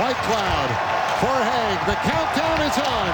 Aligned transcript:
Whitecloud 0.00 0.70
for 1.20 1.36
Hague. 1.44 1.84
The 1.84 1.98
countdown 2.08 2.58
is 2.64 2.72
on. 2.80 3.12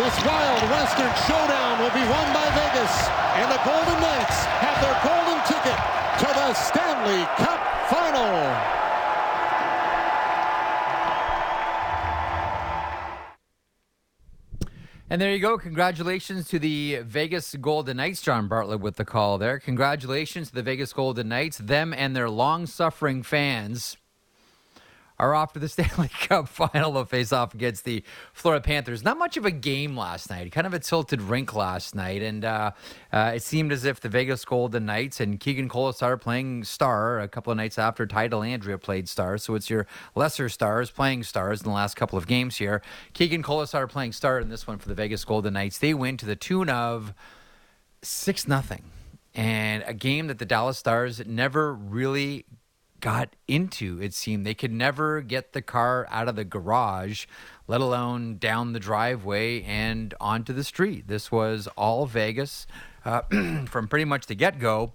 This 0.00 0.16
wild 0.24 0.62
Western 0.72 1.12
showdown 1.28 1.78
will 1.78 1.92
be 1.92 2.00
won 2.00 2.32
by 2.32 2.48
Vegas, 2.56 2.94
and 3.36 3.52
the 3.52 3.60
Golden 3.60 4.00
Knights 4.00 4.40
have 4.64 4.80
their 4.80 4.96
golden 5.04 5.36
ticket 5.44 5.76
to 6.20 6.26
the 6.32 6.54
Stanley 6.54 7.26
Cup 7.36 7.60
Final. 7.90 8.24
And 15.10 15.20
there 15.20 15.30
you 15.30 15.40
go. 15.40 15.58
Congratulations 15.58 16.48
to 16.48 16.58
the 16.58 17.00
Vegas 17.02 17.54
Golden 17.60 17.98
Knights, 17.98 18.22
John 18.22 18.48
Bartlett, 18.48 18.80
with 18.80 18.96
the 18.96 19.04
call 19.04 19.36
there. 19.36 19.58
Congratulations 19.58 20.48
to 20.48 20.54
the 20.54 20.62
Vegas 20.62 20.94
Golden 20.94 21.28
Knights, 21.28 21.58
them 21.58 21.92
and 21.92 22.16
their 22.16 22.30
long 22.30 22.64
suffering 22.64 23.22
fans 23.22 23.98
are 25.18 25.34
off 25.34 25.52
to 25.52 25.58
the 25.58 25.68
Stanley 25.74 26.08
Cup 26.08 26.48
final 26.48 26.92
to 26.94 27.04
face 27.04 27.32
off 27.32 27.54
against 27.54 27.84
the 27.84 28.02
Florida 28.32 28.62
Panthers. 28.62 29.04
Not 29.04 29.18
much 29.18 29.36
of 29.36 29.44
a 29.44 29.50
game 29.50 29.96
last 29.96 30.30
night, 30.30 30.50
kind 30.52 30.66
of 30.66 30.74
a 30.74 30.78
tilted 30.78 31.22
rink 31.22 31.54
last 31.54 31.94
night, 31.94 32.22
and 32.22 32.44
uh, 32.44 32.72
uh, 33.12 33.32
it 33.34 33.42
seemed 33.42 33.72
as 33.72 33.84
if 33.84 34.00
the 34.00 34.08
Vegas 34.08 34.44
Golden 34.44 34.86
Knights 34.86 35.20
and 35.20 35.38
Keegan 35.38 35.68
Kolesar 35.68 36.20
playing 36.20 36.64
star 36.64 37.20
a 37.20 37.28
couple 37.28 37.50
of 37.50 37.56
nights 37.56 37.78
after 37.78 38.06
Ty 38.06 38.28
Dellandrea 38.28 38.80
played 38.80 39.08
star. 39.08 39.38
So 39.38 39.54
it's 39.54 39.70
your 39.70 39.86
lesser 40.14 40.48
stars 40.48 40.90
playing 40.90 41.22
stars 41.24 41.60
in 41.60 41.64
the 41.64 41.74
last 41.74 41.94
couple 41.94 42.18
of 42.18 42.26
games 42.26 42.56
here. 42.56 42.82
Keegan 43.12 43.42
Kolesar 43.42 43.88
playing 43.88 44.12
star 44.12 44.40
in 44.40 44.48
this 44.48 44.66
one 44.66 44.78
for 44.78 44.88
the 44.88 44.94
Vegas 44.94 45.24
Golden 45.24 45.54
Knights. 45.54 45.78
They 45.78 45.94
win 45.94 46.16
to 46.18 46.26
the 46.26 46.36
tune 46.36 46.68
of 46.68 47.14
six 48.02 48.46
nothing, 48.46 48.82
and 49.34 49.82
a 49.86 49.94
game 49.94 50.26
that 50.28 50.38
the 50.38 50.44
Dallas 50.44 50.78
Stars 50.78 51.24
never 51.26 51.74
really 51.74 52.44
got 53.04 53.36
into. 53.46 54.00
It 54.00 54.14
seemed 54.14 54.46
they 54.46 54.54
could 54.54 54.72
never 54.72 55.20
get 55.20 55.52
the 55.52 55.60
car 55.60 56.08
out 56.10 56.26
of 56.26 56.36
the 56.36 56.44
garage, 56.44 57.26
let 57.68 57.82
alone 57.82 58.38
down 58.38 58.72
the 58.72 58.80
driveway 58.80 59.60
and 59.60 60.14
onto 60.18 60.54
the 60.54 60.64
street. 60.64 61.06
This 61.06 61.30
was 61.30 61.68
all 61.76 62.06
Vegas 62.06 62.66
uh, 63.04 63.20
from 63.66 63.88
pretty 63.88 64.06
much 64.06 64.24
the 64.24 64.34
get 64.34 64.58
go. 64.58 64.94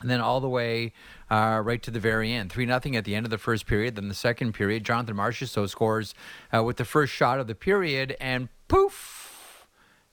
And 0.00 0.10
then 0.10 0.20
all 0.20 0.40
the 0.40 0.48
way 0.48 0.92
uh, 1.30 1.62
right 1.64 1.80
to 1.84 1.92
the 1.92 2.00
very 2.00 2.32
end. 2.32 2.50
3 2.50 2.66
nothing 2.66 2.96
at 2.96 3.04
the 3.04 3.14
end 3.14 3.26
of 3.26 3.30
the 3.30 3.38
first 3.38 3.64
period. 3.64 3.94
Then 3.94 4.08
the 4.08 4.14
second 4.14 4.52
period, 4.54 4.82
Jonathan 4.82 5.14
Marchessault 5.14 5.68
scores 5.68 6.14
uh, 6.52 6.64
with 6.64 6.78
the 6.78 6.84
first 6.84 7.12
shot 7.12 7.38
of 7.38 7.46
the 7.46 7.54
period, 7.54 8.16
and 8.18 8.48
poof, 8.66 9.68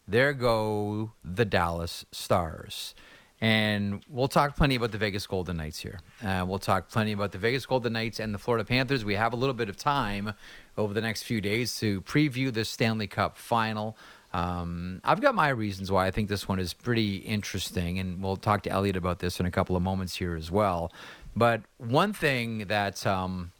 there 0.08 0.34
go 0.34 1.14
the 1.24 1.46
Dallas 1.46 2.06
Stars. 2.12 2.94
And 3.40 4.04
we'll 4.10 4.28
talk 4.28 4.56
plenty 4.56 4.76
about 4.76 4.92
the 4.92 4.98
Vegas 4.98 5.28
Golden 5.28 5.58
Knights 5.58 5.80
here. 5.80 6.00
Uh, 6.24 6.44
we'll 6.48 6.58
talk 6.58 6.90
plenty 6.90 7.12
about 7.12 7.32
the 7.32 7.38
Vegas 7.38 7.66
Golden 7.68 7.94
Knights 7.94 8.20
and 8.20 8.34
the 8.34 8.40
Florida 8.40 8.66
Panthers. 8.66 9.06
We 9.06 9.14
have 9.14 9.32
a 9.32 9.36
little 9.36 9.54
bit 9.54 9.70
of 9.70 9.78
time 9.78 10.34
over 10.76 10.94
the 10.94 11.02
next 11.02 11.24
few 11.24 11.40
days 11.40 11.78
to 11.80 12.02
preview 12.02 12.52
the 12.52 12.66
Stanley 12.66 13.06
Cup 13.06 13.38
final. 13.38 13.96
Um, 14.34 15.02
I've 15.04 15.22
got 15.22 15.36
my 15.36 15.50
reasons 15.50 15.92
why 15.92 16.08
I 16.08 16.12
think 16.12 16.30
this 16.30 16.48
one 16.48 16.60
is 16.60 16.74
pretty 16.74 17.18
interesting, 17.18 18.00
and 18.00 18.22
we'll 18.24 18.38
talk 18.38 18.64
to 18.64 18.70
Elliotte 18.72 18.98
about 18.98 19.20
this 19.20 19.40
in 19.40 19.46
a 19.46 19.52
couple 19.52 19.76
of 19.76 19.84
moments 19.84 20.16
here 20.16 20.36
as 20.36 20.50
well. 20.52 20.92
But 21.36 21.62
one 21.78 22.14
thing 22.14 22.66
that 22.68 23.06
um, 23.06 23.52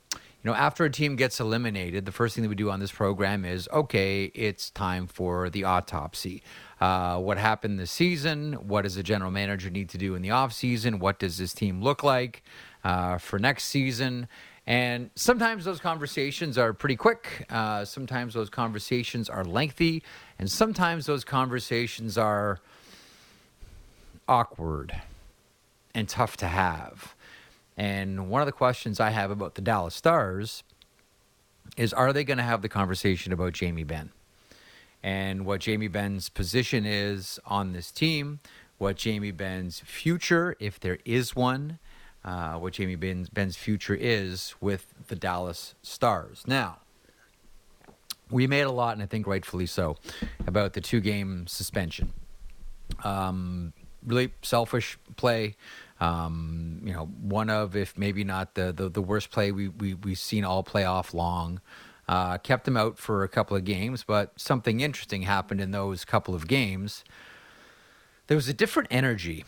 know, 0.48 0.56
after 0.56 0.86
a 0.86 0.90
team 0.90 1.16
gets 1.16 1.40
eliminated, 1.40 2.06
the 2.06 2.12
first 2.12 2.36
thing 2.36 2.42
that 2.44 2.50
we 2.50 2.56
do 2.56 2.72
on 2.72 2.80
this 2.80 2.92
program 2.92 3.46
is 3.46 3.70
okay, 3.72 4.26
it's 4.34 4.70
time 4.72 5.06
for 5.06 5.50
the 5.50 5.64
autopsy. 5.64 6.42
Uh, 6.82 7.18
what 7.20 7.38
happened 7.38 7.80
this 7.80 7.92
season? 7.92 8.54
What 8.54 8.84
does 8.84 8.96
the 8.96 9.04
general 9.04 9.32
manager 9.32 9.70
need 9.70 9.90
to 9.90 9.98
do 9.98 10.16
in 10.16 10.22
the 10.22 10.30
offseason? 10.30 11.00
What 11.00 11.20
does 11.20 11.38
this 11.38 11.54
team 11.54 11.82
look 11.82 12.04
like 12.04 12.44
uh, 12.84 13.18
for 13.18 13.40
next 13.40 13.66
season? 13.66 14.28
And 14.68 15.10
sometimes 15.16 15.64
those 15.64 15.80
conversations 15.80 16.58
are 16.58 16.74
pretty 16.74 16.98
quick. 16.98 17.46
Uh, 17.50 17.86
sometimes 17.86 18.34
those 18.34 18.50
conversations 18.50 19.30
are 19.30 19.46
lengthy. 19.46 20.04
And 20.38 20.52
sometimes 20.52 21.06
those 21.06 21.24
conversations 21.24 22.18
are 22.18 22.60
awkward 24.28 24.94
and 25.96 26.08
tough 26.08 26.38
to 26.38 26.48
have. 26.48 27.16
And 27.78 28.30
one 28.30 28.42
of 28.42 28.48
the 28.48 28.52
questions 28.52 29.00
I 29.00 29.12
have 29.12 29.30
about 29.32 29.56
the 29.56 29.62
Dallas 29.62 29.94
Stars 29.96 30.64
is 31.78 31.94
are 31.94 32.12
they 32.12 32.24
going 32.24 32.38
to 32.38 32.44
have 32.44 32.62
the 32.62 32.70
conversation 32.70 33.32
about 33.32 33.54
Jamie 33.54 33.84
Benn? 33.84 34.12
and 35.04 35.46
what 35.46 35.62
Jamie 35.62 35.88
Benn's 35.88 36.30
position 36.30 36.86
is 36.86 37.40
on 37.46 37.74
this 37.74 37.92
team, 37.92 38.40
what 38.78 38.98
Jamie 38.98 39.32
Benn's 39.32 39.80
future, 39.80 40.56
if 40.60 40.80
there 40.80 41.00
is 41.06 41.36
one, 41.36 41.80
uh, 42.26 42.56
what 42.56 42.74
Jamie 42.74 42.96
Benn's, 42.96 43.30
Benn's 43.30 43.56
future 43.56 43.96
is 43.96 44.56
with 44.60 44.94
the 45.08 45.16
Dallas 45.16 45.76
Stars. 45.82 46.44
Now, 46.46 46.80
we 48.30 48.48
made 48.48 48.64
a 48.64 48.72
lot, 48.72 48.94
and 48.94 49.02
I 49.02 49.06
think 49.06 49.26
rightfully 49.28 49.66
so, 49.66 49.98
about 50.46 50.74
the 50.74 50.82
two 50.82 51.00
game 51.00 51.48
suspension. 51.48 52.12
Um, 53.04 53.74
really 54.06 54.34
selfish 54.42 54.98
play. 55.16 55.56
Um, 56.00 56.82
you 56.84 56.94
know, 56.94 57.06
one 57.22 57.50
of, 57.50 57.76
if 57.76 57.98
maybe 57.98 58.24
not 58.24 58.56
the, 58.56 58.72
the, 58.72 58.90
the 58.90 59.02
worst 59.02 59.32
play 59.32 59.52
we, 59.52 59.68
we, 59.68 59.94
we've 59.96 60.20
seen 60.20 60.44
all 60.44 60.64
playoff 60.64 61.14
long. 61.14 61.62
Uh, 62.08 62.38
kept 62.38 62.66
him 62.66 62.78
out 62.78 62.98
for 62.98 63.24
a 63.24 63.28
couple 63.28 63.58
of 63.58 63.66
games, 63.66 64.04
but 64.04 64.32
something 64.40 64.80
interesting 64.80 65.24
happened 65.24 65.60
in 65.60 65.72
those 65.72 66.06
couple 66.06 66.34
of 66.34 66.48
games. 66.48 67.04
There 68.28 68.36
was 68.36 68.48
a 68.48 68.54
different 68.54 68.88
energy 68.92 69.44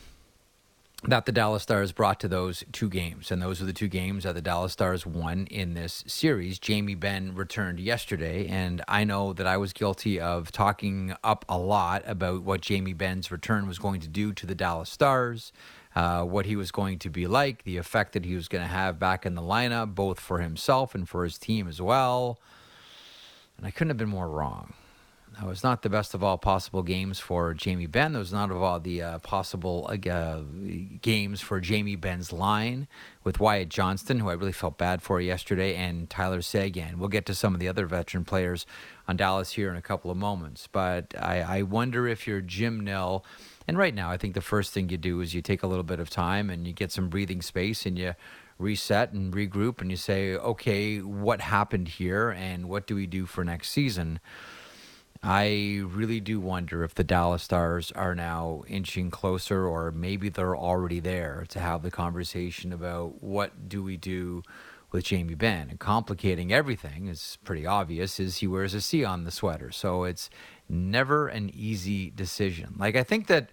that 1.04 1.26
the 1.26 1.32
Dallas 1.32 1.64
Stars 1.64 1.94
brought 1.94 2.20
to 2.20 2.28
those 2.28 2.66
two 2.74 2.90
games, 2.90 3.32
and 3.32 3.42
those 3.42 3.62
are 3.62 3.66
the 3.66 3.72
two 3.72 3.88
games 3.88 4.26
that 4.26 4.36
the 4.36 4.42
Dallas 4.42 4.74
Stars 4.74 5.06
won 5.06 5.48
in 5.50 5.74
this 5.74 6.04
series. 6.08 6.60
Jamie 6.60 6.96
Benn 6.96 7.34
returned 7.34 7.80
yesterday, 7.80 8.48
and 8.48 8.84
I 8.88 9.06
know 9.06 9.32
that 9.32 9.48
I 9.48 9.56
was 9.56 9.72
guilty 9.72 10.20
of 10.20 10.52
talking 10.52 11.16
up 11.24 11.46
a 11.48 11.58
lot 11.58 12.04
about 12.06 12.44
what 12.44 12.60
Jamie 12.60 12.94
Benn's 12.94 13.32
return 13.32 13.68
was 13.68 13.80
going 13.80 14.02
to 14.02 14.10
do 14.10 14.34
to 14.34 14.46
the 14.46 14.56
Dallas 14.56 14.90
Stars. 14.90 15.54
Uh, 16.00 16.24
what 16.24 16.46
he 16.46 16.56
was 16.56 16.72
going 16.72 16.98
to 16.98 17.10
be 17.10 17.28
like, 17.28 17.66
the 17.66 17.76
effect 17.76 18.14
that 18.14 18.24
he 18.24 18.34
was 18.34 18.48
going 18.48 18.64
to 18.64 18.70
have 18.70 18.98
back 18.98 19.26
in 19.26 19.36
the 19.36 19.42
lineup, 19.42 19.94
both 19.94 20.18
for 20.18 20.40
himself 20.40 20.96
and 20.96 21.10
for 21.10 21.26
his 21.26 21.38
team 21.38 21.68
as 21.68 21.82
well. 21.82 22.40
And 23.58 23.68
I 23.68 23.72
couldn't 23.72 23.90
have 23.90 23.98
been 23.98 24.08
more 24.08 24.30
wrong. 24.30 24.76
That 25.38 25.46
was 25.46 25.62
not 25.62 25.82
the 25.82 25.90
best 25.90 26.14
of 26.14 26.24
all 26.24 26.38
possible 26.38 26.84
games 26.84 27.20
for 27.20 27.54
Jamie 27.54 27.86
Benn. 27.86 28.14
That 28.14 28.20
was 28.20 28.32
not 28.32 28.50
of 28.50 28.62
all 28.62 28.80
the 28.80 29.02
uh, 29.02 29.20
possible 29.20 29.90
uh, 29.90 30.40
games 31.02 31.42
for 31.42 31.60
Jamie 31.60 31.98
Benn's 31.98 32.32
line 32.32 32.88
with 33.26 33.42
Wyatt 33.42 33.68
Johnston, 33.68 34.20
who 34.20 34.30
I 34.30 34.34
really 34.34 34.54
felt 34.54 34.78
bad 34.78 35.02
for 35.02 35.20
yesterday, 35.20 35.76
and 35.76 36.10
Tyler 36.10 36.42
Seguin. 36.42 36.98
We'll 36.98 37.10
get 37.10 37.26
to 37.26 37.36
some 37.36 37.54
of 37.54 37.60
the 37.60 37.68
other 37.68 37.86
veteran 37.86 38.24
players 38.24 38.66
on 39.06 39.18
Dallas 39.18 39.52
here 39.52 39.70
in 39.70 39.76
a 39.76 39.82
couple 39.82 40.10
of 40.10 40.16
moments. 40.16 40.70
But 40.72 41.14
I, 41.20 41.42
I 41.42 41.62
wonder 41.64 42.08
if 42.08 42.26
you're 42.26 42.40
Jim 42.40 42.80
Nill 42.86 43.26
and 43.70 43.78
right 43.78 43.94
now, 43.94 44.10
I 44.10 44.18
think 44.18 44.34
the 44.34 44.42
first 44.42 44.74
thing 44.74 44.90
you 44.90 44.98
do 44.98 45.22
is 45.22 45.36
you 45.36 45.44
take 45.44 45.62
a 45.62 45.68
little 45.68 45.84
bit 45.84 46.00
of 46.00 46.10
time 46.10 46.50
and 46.50 46.66
you 46.66 46.74
get 46.74 46.92
some 46.92 47.08
breathing 47.08 47.40
space 47.40 47.86
and 47.86 48.00
you 48.00 48.16
reset 48.58 49.14
and 49.14 49.32
regroup 49.32 49.80
and 49.80 49.92
you 49.92 49.96
say, 49.96 50.34
okay, 50.34 50.98
what 50.98 51.40
happened 51.40 51.88
here 51.88 52.32
and 52.32 52.68
what 52.68 52.88
do 52.88 52.96
we 52.96 53.06
do 53.06 53.28
for 53.28 53.44
next 53.44 53.70
season? 53.70 54.20
I 55.22 55.84
really 55.86 56.20
do 56.20 56.40
wonder 56.40 56.84
if 56.84 56.96
the 56.96 57.04
Dallas 57.04 57.44
Stars 57.44 57.92
are 57.92 58.16
now 58.16 58.64
inching 58.68 59.12
closer 59.12 59.68
or 59.68 59.92
maybe 59.92 60.30
they're 60.30 60.58
already 60.58 61.00
there 61.00 61.46
to 61.50 61.60
have 61.60 61.84
the 61.84 61.92
conversation 61.92 62.74
about 62.74 63.22
what 63.22 63.70
do 63.70 63.84
we 63.84 63.98
do 63.98 64.42
with 64.92 65.04
Jamie 65.04 65.36
Benn. 65.36 65.70
And 65.70 65.80
complicating 65.80 66.52
everything 66.52 67.08
is 67.08 67.38
pretty 67.44 67.68
obvious 67.68 68.20
is 68.20 68.38
he 68.38 68.48
wears 68.48 68.74
a 68.74 68.82
C 68.82 69.06
on 69.06 69.26
the 69.26 69.32
sweater. 69.32 69.70
So 69.70 70.06
it's 70.06 70.32
never 70.70 71.28
an 71.28 71.52
easy 71.54 72.12
decision. 72.12 72.76
Like 72.78 72.96
I 72.96 73.04
think 73.04 73.28
that 73.28 73.50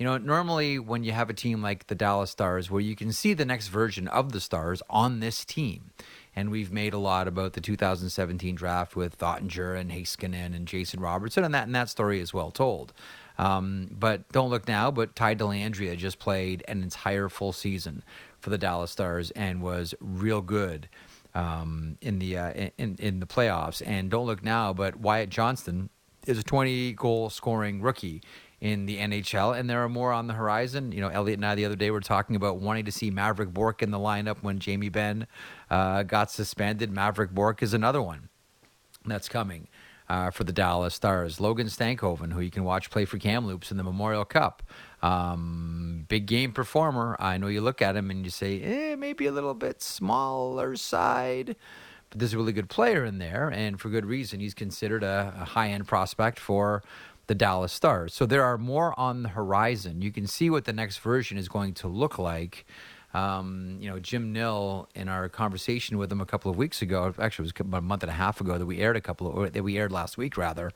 you 0.00 0.06
know, 0.06 0.16
normally 0.16 0.78
when 0.78 1.04
you 1.04 1.12
have 1.12 1.28
a 1.28 1.34
team 1.34 1.60
like 1.60 1.88
the 1.88 1.94
Dallas 1.94 2.30
Stars 2.30 2.70
where 2.70 2.80
you 2.80 2.96
can 2.96 3.12
see 3.12 3.34
the 3.34 3.44
next 3.44 3.68
version 3.68 4.08
of 4.08 4.32
the 4.32 4.40
Stars 4.40 4.82
on 4.88 5.20
this 5.20 5.44
team. 5.44 5.90
And 6.34 6.50
we've 6.50 6.72
made 6.72 6.94
a 6.94 6.98
lot 6.98 7.28
about 7.28 7.52
the 7.52 7.60
2017 7.60 8.54
draft 8.54 8.96
with 8.96 9.18
Oettinger 9.18 9.78
and 9.78 9.90
Heiskanen 9.90 10.56
and 10.56 10.66
Jason 10.66 11.00
Robertson, 11.00 11.44
and 11.44 11.52
that 11.52 11.64
and 11.64 11.74
that 11.74 11.90
story 11.90 12.18
is 12.18 12.32
well 12.32 12.50
told. 12.50 12.94
Um, 13.36 13.88
but 13.90 14.26
don't 14.32 14.48
look 14.48 14.66
now, 14.66 14.90
but 14.90 15.14
Ty 15.14 15.34
Dellandrea 15.34 15.98
just 15.98 16.18
played 16.18 16.64
an 16.66 16.82
entire 16.82 17.28
full 17.28 17.52
season 17.52 18.02
for 18.38 18.48
the 18.48 18.58
Dallas 18.58 18.90
Stars 18.90 19.30
and 19.32 19.60
was 19.60 19.94
real 20.00 20.40
good 20.40 20.88
um, 21.34 21.98
in 22.00 22.20
the 22.20 22.38
uh, 22.38 22.70
in 22.78 22.96
in 22.98 23.20
the 23.20 23.26
playoffs. 23.26 23.82
And 23.84 24.10
don't 24.10 24.24
look 24.24 24.42
now, 24.42 24.72
but 24.72 24.96
Wyatt 24.96 25.28
Johnston 25.28 25.90
is 26.26 26.38
a 26.38 26.42
20 26.42 26.92
goal 26.92 27.30
scoring 27.30 27.80
rookie 27.80 28.22
in 28.60 28.84
the 28.84 28.98
NHL, 28.98 29.58
and 29.58 29.70
there 29.70 29.82
are 29.82 29.88
more 29.88 30.12
on 30.12 30.26
the 30.26 30.34
horizon. 30.34 30.92
You 30.92 31.00
know, 31.00 31.08
Elliotte 31.08 31.38
and 31.38 31.46
I 31.46 31.54
the 31.54 31.64
other 31.64 31.76
day 31.76 31.90
were 31.90 32.00
talking 32.00 32.36
about 32.36 32.58
wanting 32.58 32.84
to 32.84 32.92
see 32.92 33.10
Maverick 33.10 33.54
Bourque 33.54 33.82
in 33.82 33.90
the 33.90 33.98
lineup 33.98 34.38
when 34.42 34.58
Jamie 34.58 34.90
Benn 34.90 35.26
uh, 35.70 36.02
got 36.02 36.30
suspended. 36.30 36.92
Maverick 36.92 37.30
Bourque 37.30 37.62
is 37.62 37.72
another 37.72 38.02
one 38.02 38.28
that's 39.04 39.28
coming. 39.28 39.68
Uh, 40.08 40.28
for 40.28 40.42
the 40.42 40.52
Dallas 40.52 40.92
Stars, 40.92 41.38
Logan 41.38 41.68
Stankoven, 41.68 42.32
who 42.32 42.40
you 42.40 42.50
can 42.50 42.64
watch 42.64 42.90
play 42.90 43.04
for 43.04 43.16
Kamloops 43.16 43.70
in 43.70 43.76
the 43.76 43.84
Memorial 43.84 44.24
Cup, 44.24 44.60
um, 45.02 46.04
big 46.08 46.26
game 46.26 46.50
performer. 46.50 47.16
I 47.20 47.38
know 47.38 47.46
you 47.46 47.60
look 47.60 47.80
at 47.80 47.94
him 47.94 48.10
and 48.10 48.24
you 48.24 48.30
say, 48.32 48.60
eh, 48.60 48.96
maybe 48.96 49.26
a 49.26 49.30
little 49.30 49.54
bit 49.54 49.80
smaller 49.80 50.74
side, 50.74 51.54
but 52.10 52.18
there's 52.18 52.34
a 52.34 52.36
really 52.36 52.52
good 52.52 52.68
player 52.68 53.04
in 53.04 53.18
there, 53.18 53.48
and 53.48 53.80
for 53.80 53.88
good 53.88 54.06
reason. 54.06 54.40
He's 54.40 54.54
considered 54.54 55.02
a, 55.02 55.32
a 55.40 55.44
high 55.44 55.68
end 55.68 55.86
prospect 55.86 56.38
for 56.38 56.82
the 57.28 57.34
Dallas 57.34 57.72
Stars. 57.72 58.12
So 58.12 58.26
there 58.26 58.44
are 58.44 58.58
more 58.58 58.98
on 58.98 59.22
the 59.22 59.28
horizon. 59.30 60.02
You 60.02 60.10
can 60.10 60.26
see 60.26 60.50
what 60.50 60.64
the 60.64 60.72
next 60.72 60.98
version 60.98 61.38
is 61.38 61.48
going 61.48 61.74
to 61.74 61.86
look 61.86 62.18
like. 62.18 62.66
Um, 63.14 63.78
you 63.80 63.88
know, 63.88 63.98
Jim 63.98 64.32
Nill 64.32 64.88
in 64.94 65.08
our 65.08 65.28
conversation 65.28 65.96
with 65.98 66.10
him 66.10 66.20
a 66.20 66.26
couple 66.26 66.50
of 66.50 66.56
weeks 66.56 66.82
ago, 66.82 67.14
actually 67.18 67.44
it 67.44 67.54
was 67.54 67.66
about 67.66 67.78
a 67.78 67.82
month 67.82 68.02
and 68.02 68.10
a 68.10 68.14
half 68.14 68.40
ago 68.40 68.58
that 68.58 68.66
we 68.66 68.78
aired 68.80 68.96
a 68.96 69.00
couple 69.00 69.44
of, 69.44 69.52
that 69.52 69.62
we 69.62 69.78
aired 69.78 69.92
last 69.92 70.16
week 70.16 70.36
rather, 70.36 70.70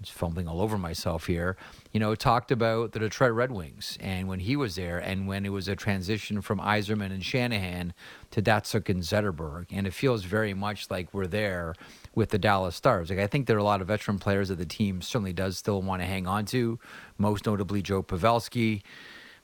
just 0.00 0.12
fumbling 0.12 0.46
all 0.46 0.60
over 0.60 0.78
myself 0.78 1.26
here, 1.26 1.56
you 1.92 1.98
know, 1.98 2.14
talked 2.14 2.52
about 2.52 2.92
the 2.92 3.00
Detroit 3.00 3.32
Red 3.32 3.50
Wings 3.50 3.98
and 4.00 4.28
when 4.28 4.38
he 4.38 4.54
was 4.54 4.76
there 4.76 4.98
and 4.98 5.26
when 5.26 5.44
it 5.44 5.48
was 5.48 5.66
a 5.66 5.74
transition 5.74 6.40
from 6.40 6.60
Yzerman 6.60 7.06
and 7.06 7.24
Shanahan 7.24 7.92
to 8.30 8.40
Datsyuk 8.40 8.88
and 8.88 9.02
Zetterberg. 9.02 9.66
And 9.72 9.88
it 9.88 9.92
feels 9.92 10.22
very 10.22 10.54
much 10.54 10.88
like 10.88 11.12
we're 11.12 11.26
there 11.26 11.74
with 12.14 12.30
the 12.30 12.38
Dallas 12.38 12.76
Stars. 12.76 13.10
Like 13.10 13.18
I 13.18 13.26
think 13.26 13.46
there 13.46 13.56
are 13.56 13.60
a 13.60 13.64
lot 13.64 13.80
of 13.80 13.88
veteran 13.88 14.20
players 14.20 14.50
that 14.50 14.58
the 14.58 14.66
team 14.66 15.02
certainly 15.02 15.32
does 15.32 15.58
still 15.58 15.82
want 15.82 16.00
to 16.00 16.06
hang 16.06 16.28
on 16.28 16.44
to, 16.46 16.78
most 17.16 17.44
notably 17.44 17.82
Joe 17.82 18.04
Pavelski. 18.04 18.82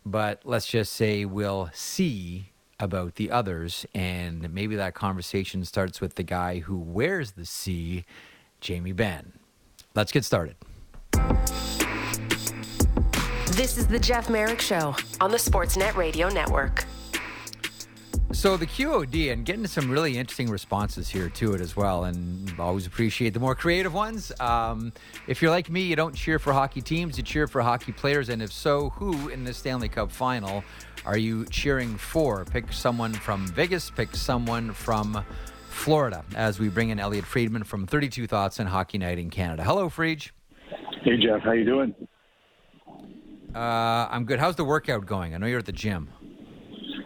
But 0.07 0.43
let's 0.45 0.69
just 0.69 0.93
say 0.93 1.25
we'll 1.25 1.71
see 1.73 2.53
about 2.79 3.17
the 3.17 3.33
others. 3.33 3.87
And 3.93 4.53
maybe 4.55 4.77
that 4.77 4.95
conversation 4.95 5.65
starts 5.65 6.01
with 6.01 6.15
the 6.15 6.23
guy 6.23 6.61
who 6.61 6.79
wears 6.79 7.33
the 7.33 7.45
C, 7.45 8.05
Jamie 8.61 8.93
Benn. 8.93 9.33
Let's 9.95 10.11
get 10.11 10.25
started. 10.25 10.57
This 13.53 13.79
is 13.79 13.87
the 13.87 14.01
Jeff 14.01 14.29
Marek 14.29 14.61
Show 14.61 14.97
on 15.21 15.31
the 15.31 15.37
Sportsnet 15.37 15.95
Radio 15.95 16.29
Network. 16.29 16.85
So 18.33 18.57
the 18.57 18.67
QOD 18.67 19.33
and 19.33 19.45
getting 19.45 19.69
some 19.69 19.89
really 19.89 20.19
interesting 20.19 20.51
responses 20.51 21.09
here 21.09 21.29
to 21.29 21.55
it 21.55 21.61
as 21.61 21.77
well, 21.77 22.05
and 22.05 22.53
always 22.59 22.89
appreciate 22.89 23.35
the 23.35 23.39
more 23.39 23.55
creative 23.55 23.95
ones. 23.95 24.33
Um, 24.41 24.93
if 25.29 25.41
you're 25.41 25.53
like 25.53 25.71
me, 25.71 25.83
you 25.83 25.95
don't 25.95 26.17
cheer 26.17 26.41
for 26.41 26.53
hockey 26.53 26.81
teams, 26.81 27.17
you 27.17 27.23
cheer 27.23 27.47
for 27.47 27.63
hockey 27.63 27.93
players, 27.93 28.31
and 28.31 28.43
if 28.43 28.53
so, 28.53 28.91
who 28.91 29.29
in 29.29 29.45
the 29.45 29.55
Stanley 29.55 29.89
Cup 29.89 30.11
Final 30.11 30.65
are 31.07 31.17
you 31.17 31.45
cheering 31.47 31.97
for? 31.97 32.45
Pick 32.45 32.73
someone 32.73 33.13
from 33.13 33.47
Vegas, 33.47 33.91
pick 33.91 34.17
someone 34.17 34.73
from 34.73 35.25
Florida 35.75 36.25
as 36.35 36.59
we 36.59 36.69
bring 36.69 36.89
in 36.89 36.99
Elliotte 36.99 37.27
Friedman 37.27 37.65
from 37.65 37.87
32 37.87 38.27
Thoughts 38.27 38.59
and 38.59 38.69
Hockey 38.69 38.97
Night 38.97 39.19
in 39.19 39.29
Canada. 39.29 39.63
Hello, 39.65 39.89
Friedge. 39.89 40.31
Hey, 41.03 41.19
Jeff. 41.19 41.43
How 41.43 41.53
you 41.53 41.65
doing? 41.65 41.95
Uh, 43.55 44.09
I'm 44.11 44.25
good. 44.25 44.41
How's 44.41 44.57
the 44.57 44.65
workout 44.65 45.05
going? 45.05 45.35
I 45.35 45.39
know 45.39 45.47
you're 45.47 45.59
at 45.59 45.67
the 45.67 45.73
gym. 45.73 46.09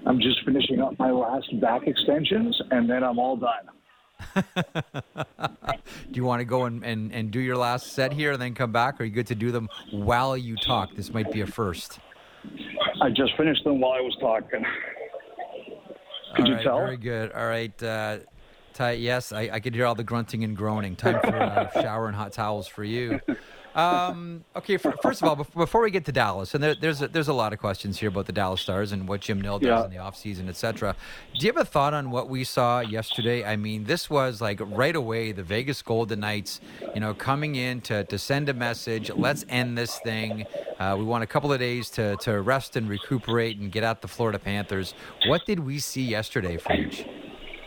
I'm 0.07 0.21
just 0.21 0.45
finishing 0.45 0.81
up 0.81 0.99
my 0.99 1.11
last 1.11 1.49
back 1.61 1.87
extensions, 1.87 2.61
and 2.71 2.89
then 2.89 3.03
I'm 3.03 3.19
all 3.19 3.37
done. 3.37 4.45
do 4.55 6.13
you 6.13 6.25
want 6.25 6.41
to 6.41 6.45
go 6.45 6.65
and, 6.65 6.85
and, 6.85 7.13
and 7.13 7.31
do 7.31 7.41
your 7.41 7.57
last 7.57 7.93
set 7.93 8.13
here 8.13 8.33
and 8.33 8.41
then 8.41 8.55
come 8.55 8.73
back? 8.73 9.01
Or 9.01 9.03
are 9.03 9.07
you 9.07 9.13
good 9.13 9.27
to 9.27 9.35
do 9.35 9.51
them 9.51 9.69
while 9.91 10.37
you 10.37 10.57
talk? 10.57 10.95
This 10.95 11.13
might 11.13 11.31
be 11.33 11.41
a 11.41 11.47
first. 11.47 11.99
I 13.03 13.11
just 13.11 13.37
finished 13.37 13.65
them 13.65 13.81
while 13.81 13.93
I 13.93 14.01
was 14.01 14.17
talking. 14.21 14.65
Could 16.37 16.45
all 16.45 16.49
you 16.49 16.55
right, 16.55 16.63
tell? 16.63 16.79
Very 16.79 16.97
good. 16.97 17.33
All 17.33 17.47
right. 17.47 17.83
Uh, 17.83 18.19
Ty, 18.79 18.93
yes, 18.93 19.33
I, 19.33 19.51
I 19.55 19.59
could 19.59 19.75
hear 19.75 19.87
all 19.87 19.97
the 19.97 20.05
grunting 20.05 20.45
and 20.45 20.57
groaning. 20.57 20.95
Time 20.95 21.19
for 21.21 21.35
a 21.37 21.69
shower 21.83 22.07
and 22.07 22.15
hot 22.15 22.33
towels 22.33 22.69
for 22.69 22.85
you. 22.85 23.19
Um, 23.75 24.45
okay, 24.55 24.77
for, 24.77 24.95
first 25.03 25.21
of 25.21 25.29
all, 25.29 25.35
before 25.35 25.83
we 25.83 25.91
get 25.91 26.05
to 26.05 26.13
Dallas, 26.13 26.55
and 26.55 26.63
there, 26.63 26.77
there's 26.77 27.03
a, 27.03 27.09
there's 27.09 27.27
a 27.27 27.33
lot 27.33 27.53
of 27.53 27.59
questions 27.59 27.99
here 27.99 28.09
about 28.09 28.27
the 28.27 28.33
Dallas 28.33 28.61
Stars 28.61 28.93
and 28.93 29.09
what 29.09 29.21
Jim 29.21 29.41
Nill 29.41 29.59
does 29.59 29.67
Yeah. 29.67 29.85
in 29.85 29.91
the 29.91 29.97
offseason, 29.97 30.49
et 30.49 30.55
cetera. 30.57 30.95
Do 31.37 31.45
you 31.45 31.53
have 31.53 31.61
a 31.61 31.65
thought 31.65 31.93
on 31.93 32.13
what 32.13 32.29
we 32.29 32.45
saw 32.45 32.79
yesterday? 32.79 33.45
I 33.45 33.57
mean, 33.57 33.83
this 33.83 34.09
was 34.09 34.41
like 34.41 34.61
right 34.63 34.95
away 34.95 35.33
the 35.33 35.43
Vegas 35.43 35.83
Golden 35.83 36.21
Knights, 36.21 36.61
you 36.95 37.01
know, 37.01 37.15
coming 37.15 37.57
in 37.57 37.81
to, 37.83 38.05
to 38.05 38.17
send 38.17 38.49
a 38.49 38.55
message. 38.55 39.11
Let's 39.11 39.45
end 39.49 39.77
this 39.77 39.99
thing. 39.99 40.47
Uh, 40.79 40.95
we 40.97 41.03
want 41.05 41.25
a 41.25 41.27
couple 41.27 41.53
of 41.53 41.59
days 41.59 41.91
to, 41.91 42.17
to 42.19 42.41
rest 42.43 42.77
and 42.77 42.89
recuperate 42.89 43.59
and 43.59 43.73
get 43.73 43.83
out 43.83 44.03
the 44.03 44.09
Florida 44.09 44.39
Panthers. 44.39 44.95
What 45.27 45.47
did 45.47 45.59
we 45.59 45.81
see 45.81 46.03
yesterday, 46.03 46.57
Friedge? 46.59 47.09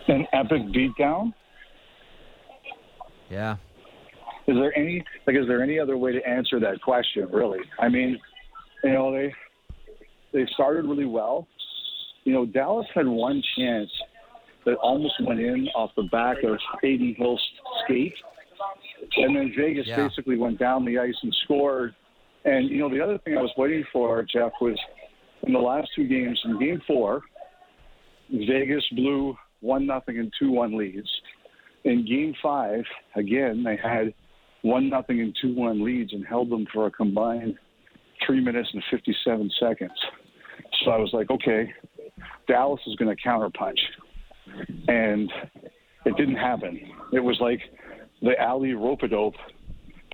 An 0.08 0.26
epic 0.34 0.64
beatdown. 0.74 1.34
Yeah. 3.30 3.58
Is 4.48 4.56
there 4.56 4.78
any 4.78 5.04
like? 5.28 5.36
Is 5.36 5.48
there 5.48 5.62
any 5.62 5.80
other 5.80 5.98
way 5.98 6.12
to 6.12 6.28
answer 6.28 6.60
that 6.60 6.82
question? 6.82 7.30
Really? 7.32 7.60
I 7.80 7.88
mean, 7.88 8.20
you 8.84 8.92
know, 8.92 9.12
they 9.12 9.34
they 10.34 10.46
started 10.54 10.86
really 10.86 11.06
well. 11.06 11.48
You 12.24 12.34
know, 12.34 12.46
Dallas 12.46 12.88
had 12.94 13.08
one 13.08 13.42
chance 13.58 13.90
that 14.66 14.76
almost 14.76 15.14
went 15.26 15.40
in 15.40 15.68
off 15.76 15.92
the 15.96 16.04
back 16.12 16.38
of 16.44 16.58
Adin 16.84 17.16
Hill's 17.18 17.42
skate, 17.86 18.14
and 19.18 19.36
then 19.36 19.54
Vegas 19.58 19.88
Yeah. 19.88 20.08
basically 20.08 20.38
went 20.38 20.60
down 20.60 20.86
the 20.86 21.00
ice 21.00 21.16
and 21.24 21.34
scored. 21.44 21.96
And 22.44 22.70
you 22.70 22.78
know, 22.80 22.90
the 22.90 23.02
other 23.02 23.18
thing 23.20 23.38
I 23.38 23.42
was 23.42 23.52
waiting 23.58 23.84
for, 23.94 24.24
Jeff, 24.24 24.52
was 24.60 24.78
in 25.44 25.54
the 25.54 25.60
last 25.60 25.90
two 25.96 26.08
games. 26.08 26.40
In 26.46 26.60
Game 26.60 26.82
Four, 26.88 27.22
Vegas 28.32 28.84
blew 28.90 29.38
one 29.62 29.88
nothing 29.88 30.20
and 30.20 30.32
two 30.38 30.52
one 30.52 30.78
leads. 30.78 31.10
In 31.84 32.06
Game 32.06 32.34
Five, 32.44 32.84
again 33.16 33.64
they 33.64 33.78
had 33.82 34.14
one 34.62 34.90
nothing 34.90 35.22
and 35.22 35.36
two 35.42 35.56
one 35.56 35.84
leads 35.84 36.14
and 36.14 36.26
held 36.26 36.50
them 36.50 36.68
for 36.74 36.88
a 36.88 36.92
combined 36.92 37.56
three 38.26 38.44
minutes 38.44 38.70
and 38.74 38.84
fifty 38.92 39.16
seven 39.24 39.50
seconds. 39.60 39.92
So 40.84 40.92
I 40.92 40.98
was 40.98 41.10
like, 41.14 41.30
okay, 41.30 41.72
Dallas 42.48 42.82
is 42.88 42.96
going 42.96 43.16
to 43.16 43.22
counterpunch, 43.24 43.80
and 44.88 45.32
it 46.06 46.16
didn't 46.18 46.36
happen. 46.36 46.80
It 47.14 47.20
was 47.20 47.38
like 47.40 47.60
the 48.22 48.34
Ali 48.44 48.74
rope-a-dope, 48.74 49.36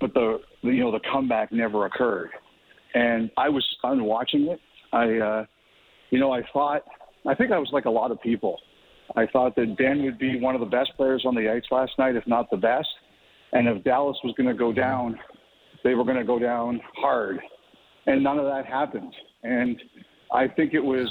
but 0.00 0.14
the, 0.14 0.38
you 0.62 0.80
know 0.80 0.92
the 0.92 1.00
comeback 1.10 1.52
never 1.52 1.86
occurred, 1.86 2.30
and 2.94 3.30
I 3.36 3.48
was 3.48 3.66
stunned 3.78 4.02
watching 4.02 4.48
it. 4.48 4.60
I 4.92 5.18
uh, 5.18 5.44
you 6.10 6.18
know 6.18 6.32
I 6.32 6.42
thought 6.52 6.82
I 7.26 7.34
think 7.34 7.52
I 7.52 7.58
was 7.58 7.70
like 7.72 7.84
a 7.84 7.90
lot 7.90 8.10
of 8.10 8.20
people. 8.20 8.58
I 9.16 9.26
thought 9.26 9.56
that 9.56 9.76
Benn 9.76 10.02
would 10.04 10.18
be 10.18 10.40
one 10.40 10.54
of 10.54 10.60
the 10.60 10.66
best 10.66 10.92
players 10.96 11.24
on 11.26 11.34
the 11.34 11.48
ice 11.50 11.62
last 11.70 11.92
night, 11.98 12.16
if 12.16 12.26
not 12.26 12.50
the 12.50 12.56
best. 12.56 12.88
And 13.52 13.66
if 13.68 13.82
Dallas 13.84 14.16
was 14.22 14.34
going 14.36 14.48
to 14.48 14.54
go 14.54 14.72
down, 14.72 15.18
they 15.84 15.94
were 15.94 16.04
going 16.04 16.18
to 16.18 16.24
go 16.24 16.38
down 16.38 16.80
hard. 16.96 17.40
And 18.06 18.22
none 18.22 18.38
of 18.38 18.44
that 18.44 18.66
happened. 18.66 19.12
And 19.42 19.80
I 20.32 20.48
think 20.48 20.74
it 20.74 20.84
was 20.84 21.08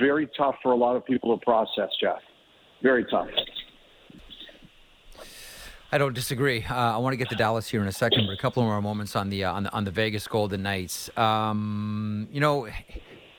very 0.00 0.28
tough 0.36 0.56
for 0.62 0.72
a 0.72 0.76
lot 0.76 0.96
of 0.96 1.04
people 1.04 1.36
to 1.36 1.44
process, 1.44 1.90
Jeff. 2.00 2.20
Very 2.82 3.04
tough. 3.04 3.28
I 5.92 5.98
don't 5.98 6.14
disagree. 6.14 6.64
Uh, 6.68 6.74
I 6.74 6.96
want 6.96 7.12
to 7.12 7.16
get 7.16 7.28
to 7.28 7.36
Dallas 7.36 7.68
here 7.68 7.80
in 7.80 7.86
a 7.86 7.92
second, 7.92 8.26
but 8.26 8.32
a 8.32 8.36
couple 8.36 8.62
more 8.64 8.82
moments 8.82 9.14
on 9.14 9.30
the 9.30 9.44
uh, 9.44 9.52
on 9.52 9.62
the, 9.62 9.72
on 9.72 9.84
the 9.84 9.92
Vegas 9.92 10.26
Golden 10.26 10.62
Knights. 10.62 11.08
Um, 11.16 12.26
you 12.32 12.40
know, 12.40 12.66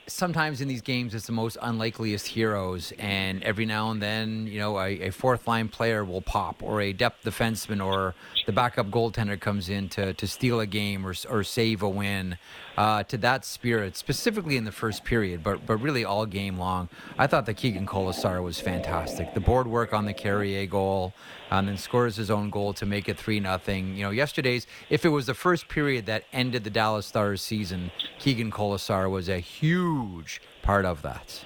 sometimes 0.07 0.61
in 0.61 0.67
these 0.67 0.81
games 0.81 1.15
it's 1.15 1.25
the 1.25 1.31
most 1.31 1.57
unlikeliest 1.61 2.27
heroes, 2.27 2.93
and 2.99 3.43
every 3.43 3.65
now 3.65 3.91
and 3.91 4.01
then, 4.01 4.47
you 4.47 4.59
know, 4.59 4.79
a, 4.79 5.07
a 5.07 5.09
fourth 5.11 5.47
line 5.47 5.67
player 5.67 6.03
will 6.03 6.21
pop, 6.21 6.61
or 6.61 6.81
a 6.81 6.93
depth 6.93 7.23
defenseman, 7.23 7.83
or 7.83 8.15
the 8.45 8.51
backup 8.51 8.89
goaltender 8.89 9.39
comes 9.39 9.69
in 9.69 9.89
to 9.89 10.13
to 10.13 10.27
steal 10.27 10.59
a 10.59 10.67
game 10.67 11.05
or 11.05 11.13
or 11.29 11.43
save 11.43 11.81
a 11.81 11.89
win. 11.89 12.37
Uh, 12.77 13.03
to 13.03 13.15
that 13.17 13.45
spirit, 13.45 13.95
specifically 13.95 14.57
in 14.57 14.65
the 14.65 14.71
first 14.71 15.05
period, 15.05 15.41
but 15.41 15.65
but 15.65 15.77
really 15.77 16.03
all 16.03 16.25
game 16.25 16.57
long, 16.59 16.89
I 17.17 17.25
thought 17.25 17.45
that 17.45 17.53
Keegan 17.53 17.85
Kolesar 17.87 18.43
was 18.43 18.59
fantastic. 18.59 19.33
The 19.33 19.39
board 19.39 19.65
work 19.65 19.93
on 19.93 20.03
the 20.03 20.11
Carrier 20.13 20.65
goal, 20.65 21.13
and 21.49 21.69
then 21.69 21.77
scores 21.77 22.17
his 22.17 22.29
own 22.29 22.49
goal 22.49 22.73
to 22.73 22.85
make 22.85 23.07
it 23.07 23.17
three 23.17 23.39
nothing. 23.39 23.95
You 23.95 24.03
know, 24.03 24.09
yesterday's 24.09 24.67
if 24.89 25.05
it 25.05 25.09
was 25.09 25.25
the 25.25 25.33
first 25.33 25.69
period 25.69 26.05
that 26.07 26.25
ended 26.33 26.65
the 26.65 26.69
Dallas 26.69 27.05
Stars 27.05 27.41
season, 27.41 27.91
Keegan 28.19 28.51
Kolesar 28.51 29.09
was 29.09 29.29
a 29.29 29.39
huge 29.39 30.41
part 30.61 30.83
of 30.83 31.01
that. 31.03 31.45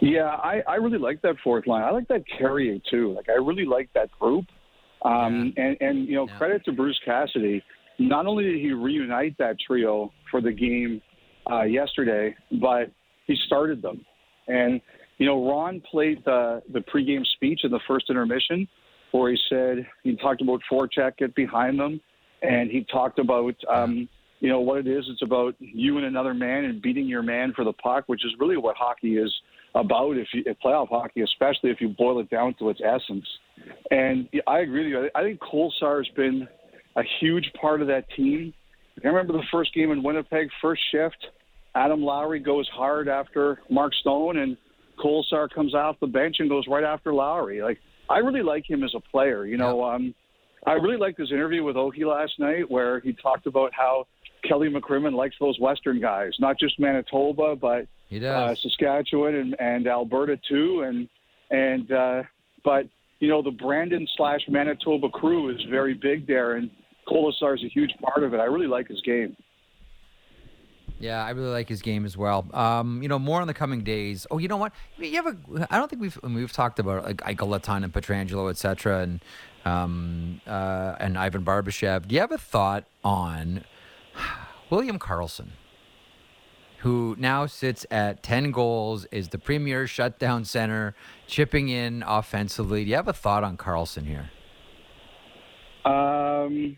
Yeah, 0.00 0.26
I, 0.28 0.62
I 0.68 0.76
really 0.76 0.98
like 0.98 1.20
that 1.22 1.34
fourth 1.42 1.66
line. 1.66 1.82
I 1.82 1.90
like 1.90 2.06
that 2.08 2.22
Carrier 2.38 2.78
too. 2.88 3.12
Like 3.12 3.28
I 3.28 3.32
really 3.42 3.64
like 3.64 3.90
that 3.94 4.08
group. 4.20 4.46
Um, 5.02 5.52
and 5.56 5.76
and 5.80 6.06
you 6.06 6.14
know, 6.14 6.28
Yeah. 6.28 6.38
credit 6.38 6.64
to 6.66 6.72
Bruce 6.72 7.00
Cassidy. 7.04 7.62
Not 8.00 8.26
only 8.26 8.44
did 8.44 8.60
he 8.60 8.70
reunite 8.72 9.36
that 9.38 9.56
trio 9.66 10.12
for 10.30 10.40
the 10.40 10.52
game 10.52 11.00
uh, 11.50 11.62
yesterday, 11.62 12.34
but 12.60 12.90
he 13.26 13.36
started 13.46 13.82
them. 13.82 14.04
And 14.48 14.80
you 15.18 15.26
know, 15.26 15.48
Ron 15.48 15.82
played 15.90 16.24
the 16.24 16.62
the 16.72 16.80
pregame 16.80 17.26
speech 17.34 17.60
in 17.64 17.70
the 17.70 17.80
first 17.86 18.06
intermission, 18.08 18.68
where 19.12 19.30
he 19.30 19.38
said 19.48 19.86
he 20.04 20.16
talked 20.16 20.40
about 20.40 20.60
forecheck, 20.70 21.18
get 21.18 21.34
behind 21.34 21.78
them, 21.78 22.00
and 22.42 22.70
he 22.70 22.84
talked 22.90 23.18
about 23.18 23.54
um, 23.68 24.08
you 24.40 24.48
know 24.48 24.60
what 24.60 24.78
it 24.78 24.86
is. 24.86 25.04
It's 25.08 25.22
about 25.22 25.54
you 25.58 25.98
and 25.98 26.06
another 26.06 26.34
man 26.34 26.64
and 26.64 26.80
beating 26.80 27.06
your 27.06 27.22
man 27.22 27.52
for 27.54 27.64
the 27.64 27.72
puck, 27.72 28.04
which 28.06 28.24
is 28.24 28.32
really 28.38 28.56
what 28.56 28.76
hockey 28.76 29.16
is 29.16 29.34
about. 29.74 30.16
If 30.16 30.28
you 30.32 30.44
playoff 30.64 30.88
hockey, 30.88 31.22
especially 31.22 31.70
if 31.70 31.80
you 31.80 31.88
boil 31.88 32.20
it 32.20 32.30
down 32.30 32.54
to 32.60 32.70
its 32.70 32.80
essence. 32.84 33.26
And 33.90 34.28
I 34.46 34.60
agree 34.60 34.94
with 34.94 35.04
you. 35.04 35.10
I 35.14 35.22
think 35.22 35.40
Kolesar's 35.40 36.08
been 36.16 36.46
a 36.96 37.02
huge 37.20 37.50
part 37.60 37.80
of 37.82 37.88
that 37.88 38.08
team. 38.16 38.54
I 39.04 39.08
remember 39.08 39.32
the 39.32 39.44
first 39.52 39.74
game 39.74 39.90
in 39.90 40.02
Winnipeg, 40.02 40.48
first 40.60 40.82
shift. 40.90 41.28
Adam 41.74 42.02
Lowry 42.02 42.40
goes 42.40 42.68
hard 42.68 43.08
after 43.08 43.60
Mark 43.70 43.92
Stone, 44.00 44.38
and 44.38 44.56
Kolesar 44.98 45.48
comes 45.50 45.74
off 45.74 45.96
the 46.00 46.06
bench 46.06 46.36
and 46.38 46.48
goes 46.48 46.64
right 46.68 46.84
after 46.84 47.12
Lowry. 47.14 47.62
Like 47.62 47.78
I 48.10 48.18
really 48.18 48.42
like 48.42 48.68
him 48.68 48.82
as 48.82 48.92
a 48.96 49.00
player. 49.00 49.46
You 49.46 49.58
know, 49.58 49.84
um, 49.84 50.14
I 50.66 50.72
really 50.72 50.96
liked 50.96 51.18
his 51.18 51.30
interview 51.30 51.62
with 51.62 51.76
Oki 51.76 52.04
last 52.04 52.32
night 52.38 52.70
where 52.70 53.00
he 53.00 53.12
talked 53.12 53.46
about 53.46 53.72
how 53.72 54.06
Kelly 54.46 54.68
McCrimmon 54.68 55.14
likes 55.14 55.36
those 55.40 55.58
Western 55.60 56.00
guys, 56.00 56.32
not 56.40 56.58
just 56.58 56.78
Manitoba, 56.78 57.56
but 57.56 57.86
uh. 58.22 58.54
Saskatchewan 58.54 59.34
and, 59.34 59.56
and 59.60 59.86
Alberta 59.86 60.38
too. 60.48 60.82
And 60.86 61.08
and 61.50 61.92
uh, 61.92 62.22
but 62.64 62.86
you 63.20 63.28
know 63.28 63.42
the 63.42 63.50
Brandon 63.50 64.06
slash 64.16 64.40
Manitoba 64.48 65.08
crew 65.10 65.50
is 65.50 65.62
very 65.70 65.94
big 65.94 66.26
there, 66.26 66.54
and 66.54 66.70
Kolesar 67.08 67.56
is 67.56 67.64
a 67.64 67.68
huge 67.68 67.92
part 68.02 68.22
of 68.22 68.34
it. 68.34 68.40
I 68.40 68.44
really 68.44 68.66
like 68.66 68.88
his 68.88 69.00
game. 69.02 69.36
Yeah, 71.00 71.24
I 71.24 71.30
really 71.30 71.50
like 71.50 71.68
his 71.68 71.80
game 71.80 72.04
as 72.04 72.16
well. 72.16 72.44
Um, 72.52 73.02
you 73.02 73.08
know, 73.08 73.20
more 73.20 73.40
in 73.40 73.46
the 73.46 73.54
coming 73.54 73.84
days. 73.84 74.26
Oh, 74.32 74.38
you 74.38 74.48
know 74.48 74.56
what? 74.56 74.72
You 74.96 75.14
have 75.22 75.26
a. 75.26 75.68
I 75.70 75.78
don't 75.78 75.88
think 75.88 76.02
we've 76.02 76.18
we've 76.24 76.52
talked 76.52 76.80
about 76.80 77.04
like 77.04 77.40
Laton 77.40 77.84
and 77.84 77.92
Pietrangelo, 77.92 78.50
et 78.50 78.56
cetera, 78.56 79.02
and 79.02 79.20
um, 79.64 80.40
uh, 80.46 80.96
and 80.98 81.16
Ivan 81.16 81.44
Barbashev. 81.44 82.08
Do 82.08 82.14
you 82.16 82.20
have 82.20 82.32
a 82.32 82.38
thought 82.38 82.84
on 83.04 83.64
William 84.70 84.98
Karlsson, 84.98 85.50
who 86.78 87.14
now 87.16 87.46
sits 87.46 87.86
at 87.92 88.24
ten 88.24 88.50
goals, 88.50 89.06
is 89.12 89.28
the 89.28 89.38
premier 89.38 89.86
shutdown 89.86 90.44
center, 90.44 90.96
chipping 91.28 91.68
in 91.68 92.02
offensively? 92.04 92.82
Do 92.82 92.90
you 92.90 92.96
have 92.96 93.06
a 93.08 93.12
thought 93.12 93.44
on 93.44 93.56
Karlsson 93.56 94.04
here? 94.04 94.30
Um, 95.84 96.76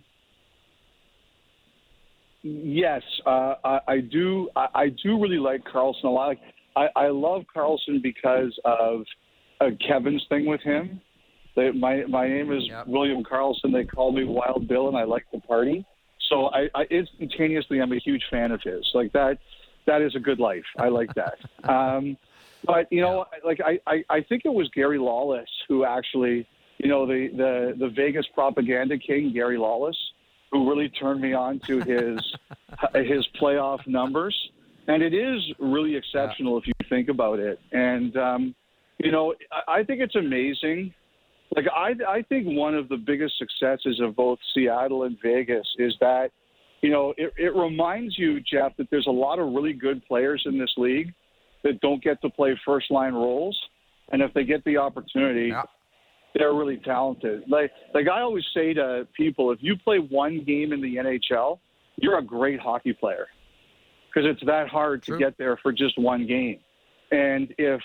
yes, 2.42 3.02
uh, 3.26 3.54
I, 3.64 3.80
I 3.88 4.00
do. 4.00 4.48
I, 4.56 4.66
I 4.74 4.88
do 5.02 5.20
really 5.20 5.38
like 5.38 5.62
Karlsson 5.64 6.04
a 6.04 6.08
lot. 6.08 6.36
I, 6.76 6.88
I 6.96 7.08
love 7.08 7.42
Karlsson 7.54 8.02
because 8.02 8.58
of 8.64 9.02
uh, 9.60 9.66
Kevin's 9.86 10.24
thing 10.28 10.46
with 10.46 10.60
him. 10.62 11.00
They, 11.56 11.70
my 11.72 12.04
my 12.08 12.28
name 12.28 12.52
is 12.52 12.62
Yep. 12.66 12.86
William 12.86 13.22
Karlsson. 13.24 13.72
They 13.72 13.84
call 13.84 14.12
me 14.12 14.24
Wild 14.24 14.68
Bill, 14.68 14.88
and 14.88 14.96
I 14.96 15.04
like 15.04 15.28
to 15.32 15.40
party. 15.40 15.84
So 16.28 16.46
I, 16.46 16.68
I 16.74 16.82
instantaneously, 16.90 17.80
I'm 17.80 17.92
a 17.92 17.98
huge 17.98 18.22
fan 18.30 18.52
of 18.52 18.60
his. 18.62 18.88
Like 18.94 19.12
that, 19.12 19.38
that 19.86 20.00
is 20.00 20.14
a 20.14 20.20
good 20.20 20.38
life. 20.38 20.64
I 20.78 20.88
like 20.88 21.10
that. 21.14 21.38
um, 21.68 22.16
but 22.64 22.86
you 22.92 23.00
know, 23.00 23.24
like 23.44 23.58
I, 23.64 23.80
I, 23.86 24.04
I 24.08 24.20
think 24.22 24.42
it 24.44 24.52
was 24.52 24.68
Gary 24.74 24.98
Lawless 24.98 25.48
who 25.68 25.84
actually, 25.84 26.46
you 26.78 26.88
know, 26.88 27.06
the 27.06 27.28
the 27.36 27.76
the 27.78 27.88
Vegas 27.88 28.26
propaganda 28.32 28.96
king, 28.96 29.32
Gary 29.34 29.58
Lawless, 29.58 29.96
who 30.50 30.68
really 30.68 30.88
turned 30.88 31.20
me 31.20 31.32
on 31.32 31.60
to 31.66 31.78
his 31.80 32.20
his 32.94 33.26
playoff 33.40 33.86
numbers, 33.86 34.36
and 34.88 35.02
it 35.02 35.14
is 35.14 35.40
really 35.58 35.96
exceptional 35.96 36.58
if 36.58 36.66
you 36.66 36.72
think 36.88 37.08
about 37.08 37.38
it. 37.38 37.58
And 37.72 38.16
um, 38.16 38.54
you 38.98 39.12
know, 39.12 39.34
I, 39.52 39.78
I 39.78 39.84
think 39.84 40.00
it's 40.00 40.16
amazing. 40.16 40.92
Like 41.56 41.66
I, 41.74 41.94
I 42.08 42.22
think 42.22 42.46
one 42.46 42.74
of 42.74 42.88
the 42.88 42.96
biggest 42.96 43.34
successes 43.38 44.00
of 44.00 44.14
both 44.14 44.38
Seattle 44.54 45.02
and 45.04 45.16
Vegas 45.22 45.66
is 45.78 45.94
that, 46.00 46.30
you 46.80 46.90
know, 46.90 47.12
it, 47.16 47.32
it 47.36 47.56
reminds 47.56 48.16
you, 48.16 48.40
Jeff, 48.40 48.76
that 48.76 48.88
there's 48.90 49.08
a 49.08 49.12
lot 49.12 49.40
of 49.40 49.52
really 49.52 49.72
good 49.72 50.04
players 50.06 50.42
in 50.46 50.58
this 50.58 50.72
league 50.76 51.12
that 51.64 51.80
don't 51.80 52.02
get 52.02 52.22
to 52.22 52.30
play 52.30 52.58
first 52.64 52.90
line 52.90 53.14
roles, 53.14 53.58
and 54.12 54.22
if 54.22 54.32
they 54.32 54.44
get 54.44 54.64
the 54.64 54.76
opportunity, 54.76 55.48
Yeah. 55.48 55.62
They're 56.34 56.54
really 56.54 56.76
talented. 56.78 57.42
Like 57.48 57.70
like 57.94 58.06
I 58.08 58.20
always 58.20 58.44
say 58.54 58.72
to 58.74 59.06
people, 59.16 59.50
if 59.50 59.58
you 59.60 59.76
play 59.76 59.98
one 59.98 60.44
game 60.44 60.72
in 60.72 60.80
the 60.80 60.96
NHL, 60.96 61.58
you're 61.96 62.18
a 62.18 62.22
great 62.22 62.60
hockey 62.60 62.92
player 62.92 63.26
because 64.08 64.28
it's 64.30 64.44
that 64.46 64.68
hard 64.68 65.02
True. 65.02 65.18
to 65.18 65.24
get 65.24 65.36
there 65.38 65.56
for 65.62 65.72
just 65.72 65.98
one 65.98 66.26
game. 66.26 66.58
And 67.10 67.52
if 67.58 67.80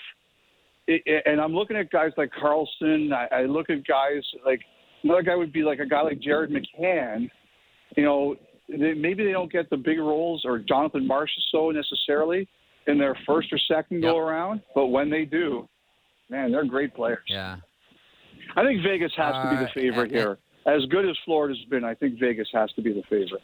and 1.26 1.40
I'm 1.40 1.52
looking 1.52 1.76
at 1.76 1.90
guys 1.90 2.12
like 2.16 2.30
Karlsson, 2.40 3.12
I, 3.12 3.26
I 3.32 3.42
look 3.46 3.70
at 3.70 3.84
guys 3.86 4.22
like 4.44 4.60
another 5.02 5.22
guy 5.22 5.34
would 5.34 5.52
be 5.52 5.62
like 5.62 5.80
a 5.80 5.86
guy 5.86 6.02
like 6.02 6.20
Jared 6.20 6.50
McCann. 6.50 7.28
You 7.96 8.04
know, 8.04 8.36
they, 8.68 8.94
maybe 8.94 9.24
they 9.24 9.32
don't 9.32 9.50
get 9.50 9.68
the 9.70 9.76
big 9.76 9.98
roles 9.98 10.42
or 10.44 10.58
Jonathan 10.58 11.08
Marchessault 11.08 11.74
necessarily 11.74 12.48
in 12.86 12.98
their 12.98 13.16
first 13.26 13.52
or 13.52 13.58
second 13.58 14.02
Yep. 14.02 14.12
go 14.12 14.18
around, 14.18 14.62
but 14.74 14.86
when 14.86 15.10
they 15.10 15.24
do, 15.24 15.68
man, 16.30 16.52
they're 16.52 16.64
great 16.64 16.94
players. 16.94 17.18
Yeah. 17.28 17.56
I 18.56 18.64
think 18.64 18.82
Vegas 18.82 19.12
has 19.16 19.34
to 19.44 19.50
be 19.50 19.56
Uh, 19.56 19.60
the 19.60 19.68
favorite 19.68 20.10
and- 20.10 20.12
here. 20.12 20.38
As 20.66 20.84
good 20.86 21.08
as 21.08 21.16
Florida's 21.24 21.64
been, 21.70 21.84
I 21.84 21.94
think 21.94 22.18
Vegas 22.18 22.48
has 22.52 22.72
to 22.72 22.82
be 22.82 22.92
the 22.92 23.02
favorite. 23.04 23.42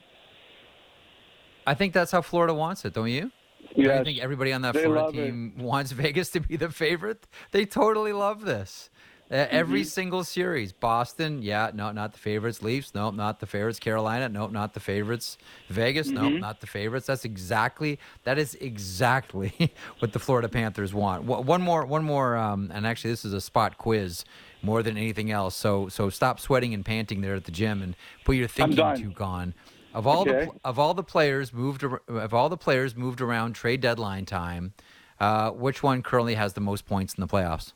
I 1.66 1.74
think 1.74 1.92
that's 1.92 2.10
how 2.10 2.22
Florida 2.22 2.52
wants 2.54 2.84
it, 2.84 2.94
don't 2.94 3.08
you? 3.08 3.30
Don't 3.76 3.98
you 3.98 4.04
think 4.04 4.18
everybody 4.18 4.52
on 4.52 4.62
that 4.62 4.74
They 4.74 4.82
Florida 4.82 5.04
love 5.04 5.14
it. 5.16 5.24
team 5.26 5.54
wants 5.58 5.92
Vegas 5.92 6.30
to 6.30 6.40
be 6.40 6.56
the 6.56 6.70
favorite? 6.70 7.28
They 7.52 7.64
totally 7.64 8.12
love 8.12 8.44
this. 8.44 8.90
Uh, 9.30 9.46
every 9.50 9.80
Mm-hmm. 9.80 9.86
single 9.88 10.24
series, 10.24 10.72
Boston, 10.72 11.40
yeah, 11.42 11.70
no, 11.72 11.90
not 11.92 12.12
the 12.12 12.18
favorites. 12.18 12.60
Leafs, 12.62 12.92
no, 12.94 13.10
not 13.10 13.38
the 13.40 13.46
favorites. 13.46 13.78
Carolina, 13.78 14.28
no, 14.28 14.48
not 14.48 14.74
the 14.74 14.80
favorites. 14.80 15.38
Vegas, 15.68 16.08
no, 16.10 16.22
Mm-hmm. 16.22 16.40
not 16.40 16.60
the 16.60 16.66
favorites. 16.66 17.06
That's 17.06 17.24
exactly 17.24 17.98
that 18.24 18.36
is 18.36 18.56
exactly 18.56 19.72
what 20.00 20.12
the 20.12 20.18
Florida 20.18 20.48
Panthers 20.48 20.92
want. 20.92 21.22
One 21.24 21.62
more, 21.62 21.86
one 21.86 22.04
more, 22.04 22.36
um, 22.36 22.70
and 22.74 22.84
actually, 22.86 23.12
this 23.12 23.24
is 23.24 23.32
a 23.32 23.40
spot 23.40 23.78
quiz 23.78 24.24
more 24.62 24.82
than 24.82 24.96
anything 24.96 25.30
else. 25.30 25.54
So, 25.56 25.88
so 25.88 26.08
stop 26.08 26.38
sweating 26.40 26.72
and 26.74 26.84
panting 26.84 27.20
there 27.20 27.34
at 27.34 27.44
the 27.44 27.52
gym 27.52 27.82
and 27.82 27.96
put 28.24 28.36
your 28.36 28.48
thinking 28.48 28.76
toque 28.76 29.20
on. 29.20 29.54
Of 29.94 30.06
all 30.06 30.24
the 30.24 30.34
Okay. 30.34 30.44
pl- 30.46 30.60
of 30.64 30.78
all 30.78 30.94
the 30.94 31.02
players 31.02 31.52
moved 31.52 31.84
of 31.84 32.32
all 32.32 32.48
the 32.48 32.56
players 32.56 32.96
moved 32.96 33.20
around 33.20 33.52
trade 33.52 33.82
deadline 33.82 34.24
time, 34.24 34.72
uh, 35.20 35.50
which 35.50 35.82
one 35.82 36.02
currently 36.02 36.34
has 36.34 36.54
the 36.54 36.62
most 36.62 36.86
points 36.86 37.14
in 37.14 37.20
the 37.20 37.26
playoffs? 37.28 37.74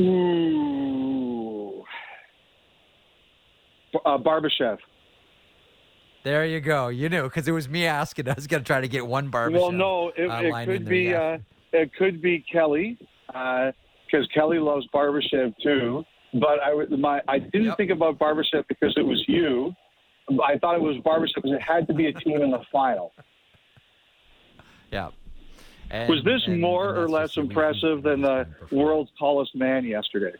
Ooh. 0.00 1.84
Uh, 4.04 4.18
Barbashev. 4.18 4.78
There 6.24 6.44
you 6.44 6.60
go. 6.60 6.88
You 6.88 7.08
knew 7.08 7.22
because 7.24 7.46
it 7.46 7.52
was 7.52 7.68
me 7.68 7.86
asking. 7.86 8.28
I 8.30 8.34
was 8.34 8.46
going 8.48 8.62
to 8.62 8.66
try 8.66 8.80
to 8.80 8.88
get 8.88 9.06
one 9.06 9.30
Barbashev. 9.30 9.52
Well, 9.52 9.70
no, 9.72 10.10
it, 10.16 10.28
uh, 10.28 10.40
it 10.42 10.64
could 10.66 10.86
be 10.88 11.14
uh, 11.14 11.38
it 11.72 11.94
could 11.94 12.20
be 12.20 12.44
Kelly 12.50 12.98
because 14.14 14.28
Kelly 14.34 14.58
loves 14.58 14.86
Barbashev 14.94 15.54
too. 15.62 16.04
But 16.34 16.58
I 16.64 16.72
my 16.96 17.20
I 17.28 17.38
didn't 17.38 17.64
Yep. 17.68 17.76
think 17.76 17.90
about 17.90 18.18
Barbashev 18.18 18.64
because 18.68 18.92
it 18.96 19.02
was 19.06 19.22
you. 19.28 19.74
I 20.42 20.58
thought 20.58 20.74
it 20.76 20.80
was 20.82 20.96
Barbashev 20.98 21.34
because 21.36 21.52
it 21.52 21.62
had 21.62 21.86
to 21.88 21.94
be 21.94 22.06
a 22.06 22.12
team 22.12 22.40
in 22.42 22.50
the 22.50 22.60
final. 22.72 23.12
yeah. 24.90 25.10
And- 25.90 26.08
Was 26.08 26.24
this 26.24 26.42
and- 26.46 26.60
more 26.60 26.90
and 26.90 26.98
or 26.98 27.08
less 27.08 27.30
just 27.30 27.34
the 27.34 27.40
way 27.42 27.46
impressive 27.48 28.02
than 28.02 28.22
the 28.22 28.46
world's 28.72 29.10
tallest 29.18 29.54
man 29.54 29.84
yesterday? 29.84 30.32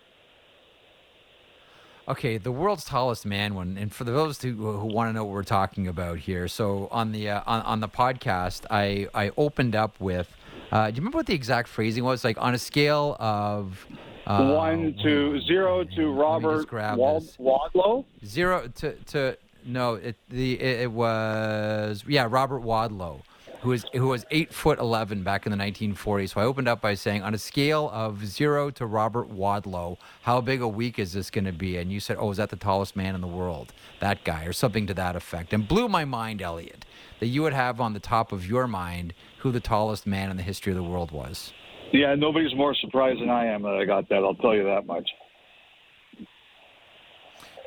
Okay, 2.08 2.36
the 2.38 2.52
world's 2.52 2.84
tallest 2.84 3.24
man 3.24 3.54
one, 3.54 3.76
and 3.78 3.92
for 3.92 4.04
those 4.04 4.40
who, 4.42 4.52
who 4.52 4.86
want 4.86 5.08
to 5.08 5.12
know 5.14 5.24
what 5.24 5.32
we're 5.32 5.42
talking 5.42 5.86
about 5.88 6.18
here, 6.18 6.48
so 6.48 6.88
on 6.90 7.12
the 7.12 7.30
uh, 7.30 7.40
on, 7.46 7.62
on 7.62 7.80
the 7.80 7.88
podcast, 7.88 8.64
I 8.70 9.06
I 9.14 9.30
opened 9.36 9.74
up 9.74 9.98
with. 10.00 10.34
Uh, 10.72 10.90
do 10.90 10.94
you 10.96 11.00
remember 11.00 11.18
what 11.18 11.26
the 11.26 11.34
exact 11.34 11.68
phrasing 11.68 12.04
was? 12.04 12.24
Like 12.24 12.36
on 12.40 12.54
a 12.54 12.58
scale 12.58 13.16
of 13.20 13.86
uh, 14.26 14.52
One 14.54 14.94
to 15.02 15.40
zero 15.42 15.84
to 15.84 16.12
Robert 16.12 16.70
Wald- 16.96 17.36
Wadlow. 17.38 18.04
Zero 18.24 18.68
to 18.76 18.92
to 19.06 19.36
no, 19.66 19.94
it 19.94 20.16
the 20.28 20.60
it, 20.60 20.80
it 20.82 20.92
was 20.92 22.04
yeah 22.08 22.26
Robert 22.28 22.62
Wadlow, 22.62 23.20
who 23.60 23.70
was 23.70 23.84
who 23.92 24.08
was 24.08 24.24
eight 24.30 24.52
foot 24.52 24.78
eleven 24.78 25.22
back 25.22 25.46
in 25.46 25.52
the 25.52 25.58
1940s. 25.58 26.30
So 26.30 26.40
I 26.40 26.44
opened 26.44 26.68
up 26.68 26.80
by 26.80 26.94
saying, 26.94 27.22
on 27.22 27.34
a 27.34 27.38
scale 27.38 27.90
of 27.92 28.26
zero 28.26 28.70
to 28.70 28.86
Robert 28.86 29.30
Wadlow, 29.32 29.98
how 30.22 30.40
big 30.40 30.60
a 30.60 30.68
week 30.68 30.98
is 30.98 31.12
this 31.12 31.30
going 31.30 31.44
to 31.44 31.52
be? 31.52 31.76
And 31.76 31.92
you 31.92 32.00
said, 32.00 32.16
oh, 32.18 32.30
is 32.30 32.38
that 32.38 32.50
the 32.50 32.56
tallest 32.56 32.96
man 32.96 33.14
in 33.14 33.20
the 33.20 33.26
world? 33.26 33.72
That 34.00 34.24
guy, 34.24 34.44
or 34.44 34.52
something 34.52 34.86
to 34.86 34.94
that 34.94 35.16
effect, 35.16 35.52
and 35.52 35.66
blew 35.68 35.88
my 35.88 36.04
mind, 36.04 36.42
Elliotte, 36.42 36.84
that 37.20 37.26
you 37.26 37.42
would 37.42 37.52
have 37.52 37.80
on 37.80 37.92
the 37.92 38.00
top 38.00 38.32
of 38.32 38.46
your 38.46 38.66
mind 38.66 39.14
who 39.38 39.50
the 39.52 39.60
tallest 39.60 40.06
man 40.06 40.30
in 40.30 40.36
the 40.36 40.42
history 40.42 40.72
of 40.72 40.76
the 40.76 40.82
world 40.82 41.10
was. 41.10 41.52
Yeah, 41.92 42.14
nobody's 42.14 42.54
more 42.54 42.74
surprised 42.74 43.20
than 43.20 43.30
I 43.30 43.46
am 43.46 43.62
that 43.62 43.74
I 43.74 43.84
got 43.84 44.08
that. 44.08 44.16
I'll 44.16 44.34
tell 44.34 44.54
you 44.54 44.64
that 44.64 44.86
much. 44.86 45.08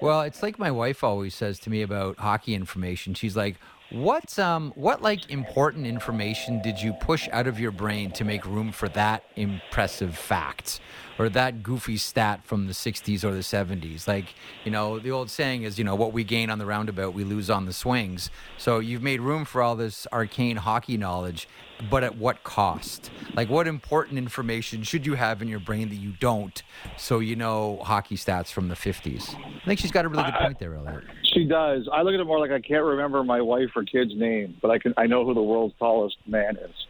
Well, 0.02 0.22
it's 0.22 0.44
like 0.44 0.60
my 0.60 0.70
wife 0.70 1.04
always 1.04 1.34
says 1.34 1.60
to 1.60 1.70
me 1.70 1.82
about 1.82 2.20
hockey 2.20 2.54
information. 2.54 3.16
She's 3.16 3.36
like, 3.36 3.58
"What 3.90 4.38
um 4.38 4.74
what 4.76 5.02
like 5.02 5.30
important 5.32 5.88
information 5.88 6.62
did 6.62 6.82
you 6.82 6.94
push 6.94 7.28
out 7.32 7.48
of 7.48 7.60
your 7.60 7.72
brain 7.72 8.12
to 8.12 8.24
make 8.24 8.46
room 8.46 8.72
for 8.72 8.90
that 8.90 9.24
impressive 9.36 10.16
fact 10.16 10.80
or 11.18 11.30
that 11.30 11.64
goofy 11.64 11.98
stat 11.98 12.42
from 12.44 12.68
the 12.68 12.74
60s 12.74 13.24
or 13.24 13.32
the 13.32 13.44
70s?" 13.44 14.08
Like, 14.08 14.36
you 14.64 14.72
know, 14.72 15.00
the 15.00 15.12
old 15.12 15.30
saying 15.30 15.64
is, 15.64 15.78
you 15.78 15.84
know, 15.84 15.96
what 15.96 16.14
we 16.14 16.24
gain 16.24 16.50
on 16.50 16.60
the 16.60 16.66
roundabout, 16.66 17.14
we 17.14 17.24
lose 17.24 17.50
on 17.50 17.66
the 17.66 17.74
swings. 17.74 18.30
So, 18.58 18.80
you've 18.80 19.04
made 19.04 19.22
room 19.22 19.46
for 19.46 19.62
all 19.62 19.76
this 19.76 20.08
arcane 20.12 20.58
hockey 20.58 20.98
knowledge, 20.98 21.48
but 21.90 22.04
at 22.04 22.18
what 22.18 22.44
cost? 22.44 23.12
Like, 23.36 23.50
what 23.50 23.68
important 23.68 24.18
information 24.18 24.84
should 24.84 25.06
you 25.06 25.14
have 25.14 25.42
in 25.42 25.48
your 25.48 25.60
brain 25.60 25.90
that 25.90 25.96
you 25.96 26.14
don't 26.20 26.62
so 26.98 27.20
you 27.20 27.36
know 27.36 27.80
hockey 27.84 28.16
stats 28.16 28.52
from 28.52 28.68
the 28.68 28.76
50s? 28.76 29.36
I 29.36 29.66
think 29.66 29.80
she's 29.80 29.92
got 29.92 30.06
a 30.06 30.10
really 30.10 30.24
good 30.24 30.34
point 30.36 30.60
there, 30.60 30.74
Elliotte. 30.76 31.04
She 31.34 31.46
does. 31.46 31.88
I 31.92 32.02
look 32.02 32.14
at 32.14 32.20
it 32.20 32.26
more 32.26 32.40
like 32.40 32.52
I 32.52 32.62
can't 32.62 32.84
remember 32.84 33.24
my 33.24 33.42
wife 33.42 33.70
or 33.76 33.84
kid's 33.84 34.16
name, 34.16 34.58
but 34.62 34.72
I 34.72 34.80
can. 34.80 34.94
I 34.98 35.06
know 35.06 35.26
who 35.26 35.34
the 35.34 35.42
world's 35.42 35.76
tallest 35.78 36.18
man 36.26 36.58
is. 36.58 36.87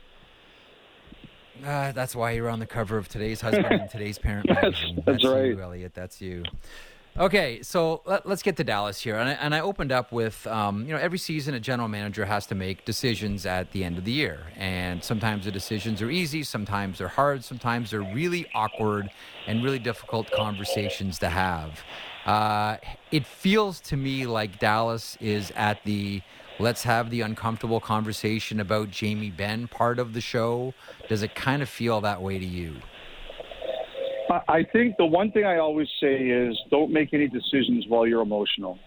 Uh, 1.65 1.91
that's 1.91 2.15
why 2.15 2.31
you're 2.31 2.49
on 2.49 2.59
the 2.59 2.65
cover 2.65 2.97
of 2.97 3.07
today's 3.07 3.41
husband 3.47 3.67
and 3.67 3.89
today's 3.89 4.17
parent 4.17 4.49
magazine. 4.49 4.95
that's, 4.95 5.23
that's 5.23 5.25
right, 5.25 5.47
you, 5.47 5.61
Elliotte. 5.61 5.93
That's 5.93 6.21
you. 6.21 6.43
Okay, 7.19 7.63
so 7.63 8.03
let, 8.05 8.27
us 8.27 8.43
get 8.43 8.57
to 8.57 8.63
Dallas 8.63 9.01
here, 9.01 9.17
and 9.17 9.27
I, 9.27 9.31
and 9.33 9.55
I 9.55 9.61
opened 9.61 9.91
up 9.91 10.11
with, 10.11 10.45
um, 10.45 10.85
you 10.85 10.93
know, 10.93 10.99
every 10.99 11.17
season 11.17 11.55
a 11.55 11.59
general 11.59 11.87
manager 11.87 12.25
has 12.25 12.45
to 12.47 12.55
make 12.55 12.85
decisions 12.85 13.47
at 13.47 13.71
the 13.71 13.83
end 13.83 13.97
of 13.97 14.05
the 14.05 14.11
year, 14.11 14.41
and 14.55 15.03
sometimes 15.03 15.45
the 15.45 15.51
decisions 15.51 15.99
are 16.03 16.11
easy, 16.11 16.43
sometimes 16.43 16.99
they're 16.99 17.07
hard, 17.07 17.43
sometimes 17.43 17.89
they're 17.89 18.01
really 18.13 18.45
awkward 18.53 19.09
and 19.47 19.63
really 19.63 19.79
difficult 19.79 20.29
conversations 20.29 21.17
to 21.17 21.29
have. 21.29 21.83
Uh, 22.27 22.77
it 23.09 23.25
feels 23.25 23.79
to 23.79 23.97
me 23.97 24.27
like 24.27 24.59
Dallas 24.59 25.17
is 25.19 25.51
at 25.55 25.83
the 25.85 26.21
let's 26.59 26.83
have 26.83 27.09
the 27.09 27.21
uncomfortable 27.21 27.79
conversation 27.79 28.59
about 28.59 28.91
Jamie 28.91 29.29
Benn 29.29 29.67
part 29.67 29.99
of 29.99 30.13
the 30.13 30.21
show. 30.21 30.73
Does 31.07 31.23
it 31.23 31.35
kind 31.35 31.61
of 31.61 31.69
feel 31.69 32.01
that 32.01 32.21
way 32.21 32.39
to 32.39 32.45
you? 32.45 32.75
I 34.47 34.65
think 34.73 34.97
the 34.97 35.05
one 35.05 35.31
thing 35.31 35.45
I 35.45 35.57
always 35.57 35.87
say 36.01 36.15
is 36.15 36.57
don't 36.69 36.91
make 36.91 37.13
any 37.13 37.27
decisions 37.27 37.85
while 37.87 38.05
you're 38.05 38.21
emotional. 38.21 38.77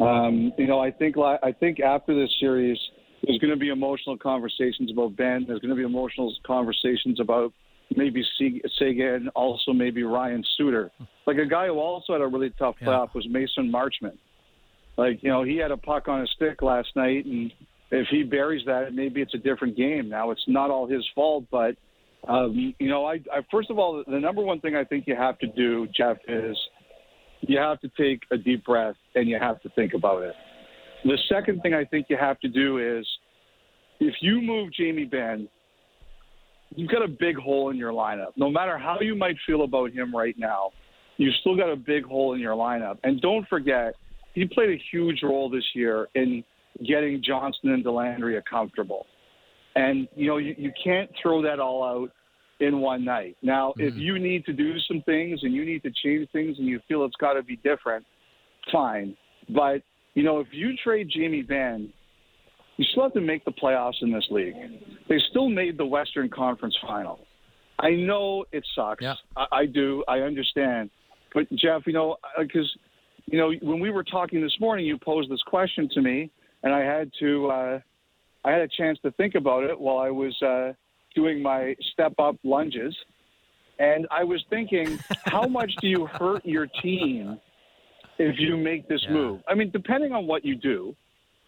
Um, 0.00 0.52
you 0.58 0.66
know, 0.66 0.80
I 0.80 0.90
think 0.90 1.16
I 1.16 1.52
think 1.52 1.78
after 1.78 2.14
this 2.14 2.30
series, 2.40 2.78
there's 3.22 3.38
going 3.38 3.52
to 3.52 3.58
be 3.58 3.68
emotional 3.68 4.18
conversations 4.18 4.90
about 4.90 5.16
Benn. 5.16 5.44
There's 5.46 5.60
going 5.60 5.70
to 5.70 5.76
be 5.76 5.84
emotional 5.84 6.34
conversations 6.44 7.20
about 7.20 7.52
maybe 7.96 8.24
Seguin 8.78 9.14
and 9.14 9.28
also 9.30 9.72
maybe 9.72 10.02
Ryan 10.02 10.42
Suter. 10.56 10.90
Like 11.26 11.38
a 11.38 11.46
guy 11.46 11.66
who 11.66 11.78
also 11.78 12.12
had 12.14 12.22
a 12.22 12.26
really 12.26 12.50
tough 12.58 12.74
playoff 12.82 13.08
yeah. 13.08 13.14
was 13.14 13.28
Mason 13.28 13.70
Marchment. 13.70 14.18
Like 14.96 15.22
you 15.22 15.30
know, 15.30 15.42
he 15.42 15.56
had 15.56 15.70
a 15.70 15.76
puck 15.76 16.08
on 16.08 16.20
his 16.20 16.30
stick 16.36 16.62
last 16.62 16.88
night, 16.94 17.24
and 17.26 17.52
if 17.90 18.06
he 18.10 18.22
buries 18.22 18.64
that, 18.66 18.94
maybe 18.94 19.20
it's 19.20 19.34
a 19.34 19.38
different 19.38 19.76
game. 19.76 20.08
Now 20.08 20.30
it's 20.30 20.44
not 20.46 20.70
all 20.70 20.86
his 20.86 21.04
fault, 21.14 21.44
but 21.50 21.76
um, 22.28 22.74
you 22.78 22.88
know, 22.88 23.04
I, 23.04 23.14
I 23.32 23.40
first 23.50 23.70
of 23.70 23.78
all, 23.78 24.02
the 24.06 24.18
number 24.18 24.42
one 24.42 24.60
thing 24.60 24.76
I 24.76 24.84
think 24.84 25.06
you 25.06 25.16
have 25.16 25.38
to 25.40 25.46
do, 25.48 25.86
Jeff, 25.96 26.16
is 26.28 26.56
you 27.42 27.58
have 27.58 27.80
to 27.80 27.90
take 27.98 28.22
a 28.30 28.36
deep 28.36 28.64
breath 28.64 28.96
and 29.14 29.28
you 29.28 29.38
have 29.40 29.60
to 29.62 29.68
think 29.70 29.92
about 29.94 30.22
it. 30.22 30.34
The 31.04 31.18
second 31.28 31.60
thing 31.60 31.74
I 31.74 31.84
think 31.84 32.06
you 32.08 32.16
have 32.18 32.40
to 32.40 32.48
do 32.48 32.98
is 32.98 33.06
if 34.00 34.14
you 34.20 34.40
move 34.40 34.72
Jamie 34.72 35.04
Benn, 35.04 35.48
you've 36.74 36.90
got 36.90 37.02
a 37.02 37.08
big 37.08 37.36
hole 37.36 37.70
in 37.70 37.76
your 37.76 37.92
lineup. 37.92 38.32
No 38.36 38.50
matter 38.50 38.78
how 38.78 38.98
you 39.00 39.14
might 39.14 39.36
feel 39.46 39.64
about 39.64 39.92
him 39.92 40.14
right 40.14 40.34
now, 40.38 40.70
you've 41.18 41.34
still 41.40 41.56
got 41.56 41.70
a 41.70 41.76
big 41.76 42.04
hole 42.04 42.34
in 42.34 42.40
your 42.40 42.56
lineup. 42.56 42.98
And 43.04 43.20
don't 43.20 43.46
forget, 43.48 43.94
he 44.34 44.44
played 44.44 44.70
a 44.70 44.82
huge 44.92 45.22
role 45.22 45.48
this 45.48 45.64
year 45.74 46.08
in 46.14 46.44
getting 46.86 47.22
Johnston 47.24 47.70
and 47.70 47.84
Dellandrea 47.84 48.42
comfortable. 48.48 49.06
And, 49.76 50.06
you 50.14 50.28
know, 50.28 50.36
you, 50.36 50.54
you 50.58 50.72
can't 50.82 51.10
throw 51.20 51.42
that 51.42 51.58
all 51.58 51.82
out 51.82 52.10
in 52.60 52.80
one 52.80 53.04
night. 53.04 53.36
Now, 53.42 53.70
mm-hmm. 53.70 53.88
if 53.88 53.94
you 53.96 54.18
need 54.18 54.44
to 54.46 54.52
do 54.52 54.78
some 54.86 55.02
things 55.02 55.40
and 55.42 55.52
you 55.52 55.64
need 55.64 55.82
to 55.82 55.90
change 56.04 56.28
things 56.32 56.56
and 56.58 56.66
you 56.66 56.80
feel 56.86 57.04
it's 57.04 57.16
got 57.16 57.34
to 57.34 57.42
be 57.42 57.56
different, 57.56 58.04
fine. 58.72 59.16
But, 59.48 59.82
you 60.14 60.22
know, 60.22 60.38
if 60.40 60.48
you 60.52 60.74
trade 60.82 61.10
Jamie 61.14 61.42
Benn, 61.42 61.92
you 62.76 62.84
still 62.90 63.04
have 63.04 63.12
to 63.14 63.20
make 63.20 63.44
the 63.44 63.52
playoffs 63.52 64.02
in 64.02 64.12
this 64.12 64.26
league. 64.30 64.54
They 65.08 65.18
still 65.30 65.48
made 65.48 65.78
the 65.78 65.86
Western 65.86 66.28
Conference 66.28 66.76
final. 66.86 67.20
I 67.78 67.90
know 67.90 68.44
it 68.52 68.64
sucks. 68.74 69.02
Yeah. 69.02 69.14
I, 69.36 69.46
I 69.52 69.66
do. 69.66 70.04
I 70.08 70.18
understand. 70.20 70.90
But, 71.34 71.50
Jeff, 71.50 71.82
you 71.86 71.92
know, 71.92 72.16
because, 72.38 72.72
you 73.26 73.38
know, 73.38 73.52
when 73.62 73.80
we 73.80 73.90
were 73.90 74.04
talking 74.04 74.40
this 74.40 74.56
morning, 74.60 74.84
you 74.84 74.98
posed 74.98 75.30
this 75.30 75.42
question 75.42 75.88
to 75.94 76.02
me, 76.02 76.30
and 76.62 76.72
I 76.72 76.80
had 76.80 77.10
to. 77.20 77.48
Uh, 77.48 77.80
I 78.44 78.50
had 78.50 78.60
a 78.60 78.68
chance 78.68 78.98
to 79.02 79.10
think 79.12 79.34
about 79.34 79.64
it 79.64 79.78
while 79.78 79.98
I 79.98 80.10
was 80.10 80.40
uh, 80.42 80.74
doing 81.14 81.42
my 81.42 81.74
step 81.92 82.12
up 82.18 82.36
lunges. 82.44 82.94
And 83.78 84.06
I 84.10 84.24
was 84.24 84.44
thinking, 84.50 84.98
how 85.24 85.46
much 85.46 85.72
do 85.80 85.88
you 85.88 86.06
hurt 86.06 86.44
your 86.44 86.66
team 86.82 87.40
if 88.18 88.38
you 88.38 88.56
make 88.56 88.88
this 88.88 89.02
yeah. 89.04 89.14
move? 89.14 89.40
I 89.48 89.54
mean, 89.54 89.70
depending 89.70 90.12
on 90.12 90.26
what 90.26 90.44
you 90.44 90.56
do. 90.56 90.94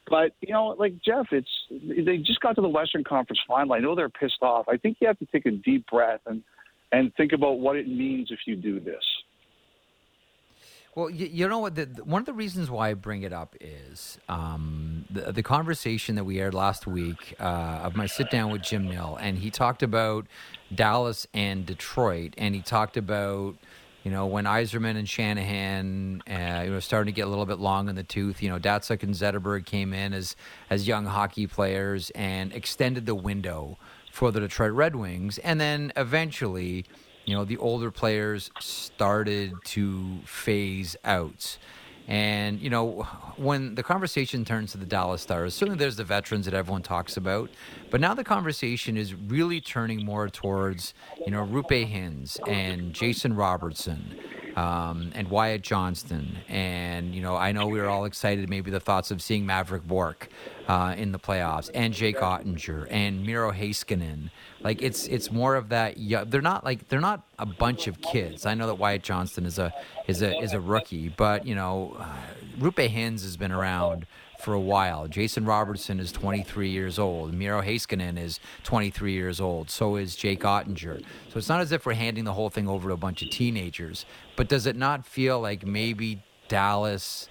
But, 0.08 0.32
you 0.40 0.54
know, 0.54 0.68
like 0.78 0.94
Jeff, 1.04 1.26
it's 1.32 1.48
they 1.70 2.18
just 2.18 2.40
got 2.40 2.54
to 2.54 2.62
the 2.62 2.68
Western 2.68 3.02
Conference 3.02 3.40
final. 3.46 3.72
I 3.72 3.80
know 3.80 3.96
they're 3.96 4.08
pissed 4.08 4.40
off. 4.40 4.66
I 4.68 4.76
think 4.76 4.98
you 5.00 5.08
have 5.08 5.18
to 5.18 5.26
take 5.26 5.46
a 5.46 5.50
deep 5.50 5.84
breath 5.88 6.20
and, 6.26 6.44
and 6.92 7.12
think 7.16 7.32
about 7.32 7.58
what 7.58 7.74
it 7.74 7.88
means 7.88 8.30
if 8.30 8.38
you 8.46 8.54
do 8.54 8.78
this. 8.78 9.02
Well, 10.96 11.10
you, 11.10 11.26
you 11.26 11.46
know 11.46 11.58
what? 11.58 11.74
The, 11.74 11.84
one 12.04 12.20
of 12.22 12.26
the 12.26 12.32
reasons 12.32 12.70
why 12.70 12.88
I 12.88 12.94
bring 12.94 13.22
it 13.22 13.32
up 13.32 13.54
is 13.60 14.16
um, 14.30 15.04
the, 15.10 15.30
the 15.30 15.42
conversation 15.42 16.14
that 16.14 16.24
we 16.24 16.40
aired 16.40 16.54
last 16.54 16.86
week 16.86 17.34
uh, 17.38 17.80
of 17.82 17.96
my 17.96 18.06
sit 18.06 18.30
down 18.30 18.50
with 18.50 18.62
Jim 18.62 18.88
Nill, 18.88 19.18
and 19.20 19.36
he 19.36 19.50
talked 19.50 19.82
about 19.82 20.26
Dallas 20.74 21.26
and 21.34 21.66
Detroit, 21.66 22.32
and 22.38 22.54
he 22.54 22.62
talked 22.62 22.96
about 22.96 23.56
you 24.04 24.10
know 24.10 24.24
when 24.24 24.46
Yzerman 24.46 24.96
and 24.96 25.06
Shanahan 25.06 26.22
uh, 26.30 26.62
you 26.64 26.70
know 26.70 26.80
starting 26.80 27.12
to 27.12 27.14
get 27.14 27.26
a 27.26 27.30
little 27.30 27.44
bit 27.44 27.58
long 27.58 27.90
in 27.90 27.94
the 27.94 28.02
tooth. 28.02 28.42
You 28.42 28.48
know, 28.48 28.58
Datsyuk 28.58 29.02
and 29.02 29.14
Zetterberg 29.14 29.66
came 29.66 29.92
in 29.92 30.14
as 30.14 30.34
as 30.70 30.88
young 30.88 31.04
hockey 31.04 31.46
players 31.46 32.08
and 32.14 32.54
extended 32.54 33.04
the 33.04 33.14
window 33.14 33.76
for 34.10 34.32
the 34.32 34.40
Detroit 34.40 34.72
Red 34.72 34.96
Wings, 34.96 35.36
and 35.36 35.60
then 35.60 35.92
eventually 35.94 36.86
you 37.26 37.34
know, 37.34 37.44
the 37.44 37.58
older 37.58 37.90
players 37.90 38.50
started 38.60 39.52
to 39.64 40.18
phase 40.24 40.96
out. 41.04 41.58
And, 42.08 42.60
you 42.60 42.70
know, 42.70 43.02
when 43.36 43.74
the 43.74 43.82
conversation 43.82 44.44
turns 44.44 44.70
to 44.72 44.78
the 44.78 44.86
Dallas 44.86 45.22
Stars, 45.22 45.54
certainly 45.54 45.76
there's 45.76 45.96
the 45.96 46.04
veterans 46.04 46.44
that 46.44 46.54
everyone 46.54 46.82
talks 46.82 47.16
about, 47.16 47.50
but 47.90 48.00
now 48.00 48.14
the 48.14 48.22
conversation 48.22 48.96
is 48.96 49.12
really 49.12 49.60
turning 49.60 50.04
more 50.04 50.28
towards, 50.28 50.94
you 51.24 51.32
know, 51.32 51.44
Roope 51.44 51.92
Hintz 51.92 52.38
and 52.48 52.92
Jason 52.92 53.34
Robertson 53.34 54.16
um, 54.54 55.10
and 55.16 55.28
Wyatt 55.28 55.62
Johnston. 55.62 56.36
And, 56.48 57.12
you 57.12 57.22
know, 57.22 57.34
I 57.34 57.50
know 57.50 57.66
we 57.66 57.80
were 57.80 57.88
all 57.88 58.04
excited, 58.04 58.48
maybe 58.48 58.70
the 58.70 58.78
thoughts 58.78 59.10
of 59.10 59.20
seeing 59.20 59.44
Maverick 59.44 59.84
Bourque 59.84 60.28
uh, 60.68 60.94
in 60.96 61.12
the 61.12 61.18
playoffs 61.18 61.70
and 61.74 61.94
Jake 61.94 62.18
Oettinger 62.18 62.86
and 62.90 63.24
Miro 63.24 63.52
Heiskanen. 63.52 64.30
Like 64.60 64.82
it's 64.82 65.06
it's 65.06 65.30
more 65.30 65.54
of 65.54 65.68
that. 65.68 65.96
They're 66.30 66.40
not 66.40 66.64
like 66.64 66.88
they're 66.88 67.00
not 67.00 67.22
a 67.38 67.46
bunch 67.46 67.86
of 67.86 68.00
kids. 68.00 68.46
I 68.46 68.54
know 68.54 68.66
that 68.66 68.74
Wyatt 68.74 69.02
Johnston 69.02 69.46
is 69.46 69.58
a 69.58 69.72
is 70.08 70.22
a 70.22 70.36
is 70.38 70.52
a 70.52 70.60
rookie, 70.60 71.08
but 71.08 71.46
you 71.46 71.54
know, 71.54 71.96
uh, 71.98 72.16
Roope 72.58 72.88
Hintz 72.88 73.22
has 73.22 73.36
been 73.36 73.52
around 73.52 74.06
for 74.40 74.52
a 74.52 74.60
while. 74.60 75.08
Jason 75.08 75.44
Robertson 75.44 75.98
is 75.98 76.12
23 76.12 76.68
years 76.68 76.98
old. 76.98 77.32
Miro 77.32 77.62
Heiskanen 77.62 78.18
is 78.18 78.38
23 78.64 79.12
years 79.12 79.40
old. 79.40 79.70
So 79.70 79.96
is 79.96 80.14
Jake 80.14 80.40
Oettinger. 80.40 81.02
So 81.30 81.38
it's 81.38 81.48
not 81.48 81.60
as 81.60 81.72
if 81.72 81.86
we're 81.86 81.94
handing 81.94 82.24
the 82.24 82.34
whole 82.34 82.50
thing 82.50 82.68
over 82.68 82.88
to 82.88 82.94
a 82.94 82.98
bunch 82.98 83.22
of 83.22 83.30
teenagers. 83.30 84.04
But 84.36 84.48
does 84.48 84.66
it 84.66 84.76
not 84.76 85.06
feel 85.06 85.40
like 85.40 85.66
maybe 85.66 86.22
Dallas, 86.48 87.28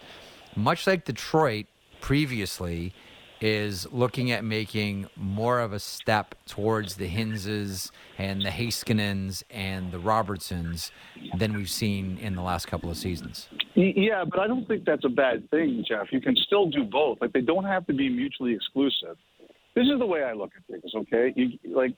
much 0.56 0.88
like 0.88 1.06
Detroit 1.06 1.68
previously, 2.02 2.94
is 3.42 3.92
looking 3.92 4.32
at 4.32 4.44
making 4.44 5.08
more 5.16 5.60
of 5.60 5.74
a 5.74 5.80
step 5.80 6.36
towards 6.46 6.96
the 6.96 7.10
Hintzes 7.10 7.92
and 8.18 8.42
the 8.42 8.50
Heiskanens 8.50 9.44
and 9.50 9.92
the 9.92 10.00
Robertsons 10.00 10.92
than 11.38 11.54
we've 11.54 11.70
seen 11.70 12.18
in 12.18 12.36
the 12.36 12.42
last 12.42 12.68
couple 12.68 12.90
of 12.90 12.98
seasons. 12.98 13.50
Yeah, 13.76 14.24
but 14.30 14.40
I 14.40 14.48
don't 14.48 14.68
think 14.68 14.86
that's 14.86 15.06
a 15.06 15.10
bad 15.10 15.50
thing, 15.52 15.84
Jeff. 15.88 16.08
You 16.12 16.22
can 16.22 16.36
still 16.46 16.70
do 16.70 16.84
both. 16.84 17.20
Like 17.22 17.34
they 17.34 17.42
don't 17.42 17.66
have 17.66 17.86
to 17.88 17.94
be 17.94 18.10
mutually 18.10 18.54
exclusive. 18.54 19.18
This 19.76 19.86
is 19.86 20.00
the 20.00 20.06
way 20.06 20.24
I 20.24 20.34
look 20.34 20.52
at 20.56 20.66
things. 20.68 20.92
Okay, 20.96 21.34
you 21.36 21.60
like. 21.76 21.94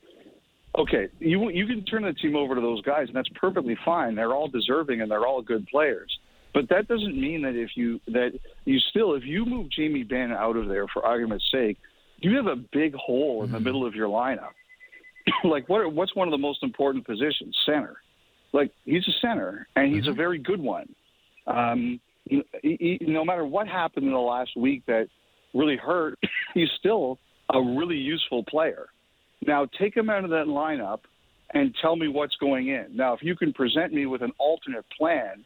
Okay, 0.77 1.07
you 1.19 1.49
you 1.49 1.65
can 1.65 1.83
turn 1.85 2.03
the 2.03 2.13
team 2.13 2.35
over 2.35 2.53
to 2.55 2.61
those 2.61 2.81
guys, 2.81 3.07
and 3.07 3.15
that's 3.15 3.29
perfectly 3.35 3.77
fine. 3.85 4.15
They're 4.15 4.33
all 4.33 4.47
deserving, 4.47 5.01
and 5.01 5.09
they're 5.09 5.25
all 5.25 5.41
good 5.41 5.65
players. 5.67 6.11
But 6.53 6.69
that 6.69 6.87
doesn't 6.87 7.19
mean 7.19 7.41
that 7.43 7.55
if 7.55 7.71
you 7.75 7.99
that 8.07 8.31
you 8.65 8.79
still 8.89 9.13
if 9.13 9.23
you 9.23 9.45
move 9.45 9.69
Jamie 9.69 10.03
Benn 10.03 10.31
out 10.31 10.55
of 10.55 10.67
there 10.67 10.87
for 10.87 11.05
argument's 11.05 11.45
sake, 11.51 11.77
you 12.17 12.35
have 12.35 12.47
a 12.47 12.55
big 12.55 12.93
hole 12.95 13.43
in 13.43 13.51
the 13.51 13.57
mm-hmm. 13.57 13.65
middle 13.65 13.85
of 13.85 13.93
your 13.93 14.07
lineup. 14.07 14.51
like 15.43 15.67
what 15.69 15.91
what's 15.93 16.15
one 16.15 16.27
of 16.27 16.31
the 16.31 16.37
most 16.37 16.63
important 16.63 17.05
positions? 17.05 17.55
Center. 17.65 17.97
Like 18.53 18.71
he's 18.85 19.07
a 19.07 19.11
center 19.21 19.67
and 19.75 19.93
he's 19.93 20.03
mm-hmm. 20.03 20.11
a 20.11 20.15
very 20.15 20.39
good 20.39 20.61
one. 20.61 20.87
Um, 21.45 21.99
he, 22.25 22.43
he, 22.61 22.97
no 23.01 23.23
matter 23.23 23.45
what 23.45 23.67
happened 23.67 24.05
in 24.05 24.11
the 24.11 24.19
last 24.19 24.51
week 24.57 24.83
that 24.87 25.07
really 25.53 25.77
hurt, 25.77 26.17
he's 26.53 26.69
still 26.79 27.19
a 27.53 27.61
really 27.61 27.95
useful 27.95 28.43
player. 28.43 28.87
Now 29.45 29.67
take 29.79 29.95
him 29.95 30.09
out 30.09 30.23
of 30.23 30.29
that 30.31 30.47
lineup 30.47 31.01
and 31.53 31.73
tell 31.81 31.95
me 31.95 32.07
what's 32.07 32.35
going 32.37 32.67
in. 32.69 32.87
Now, 32.93 33.13
if 33.13 33.23
you 33.23 33.35
can 33.35 33.53
present 33.53 33.93
me 33.93 34.05
with 34.05 34.21
an 34.21 34.31
alternate 34.37 34.85
plan 34.97 35.45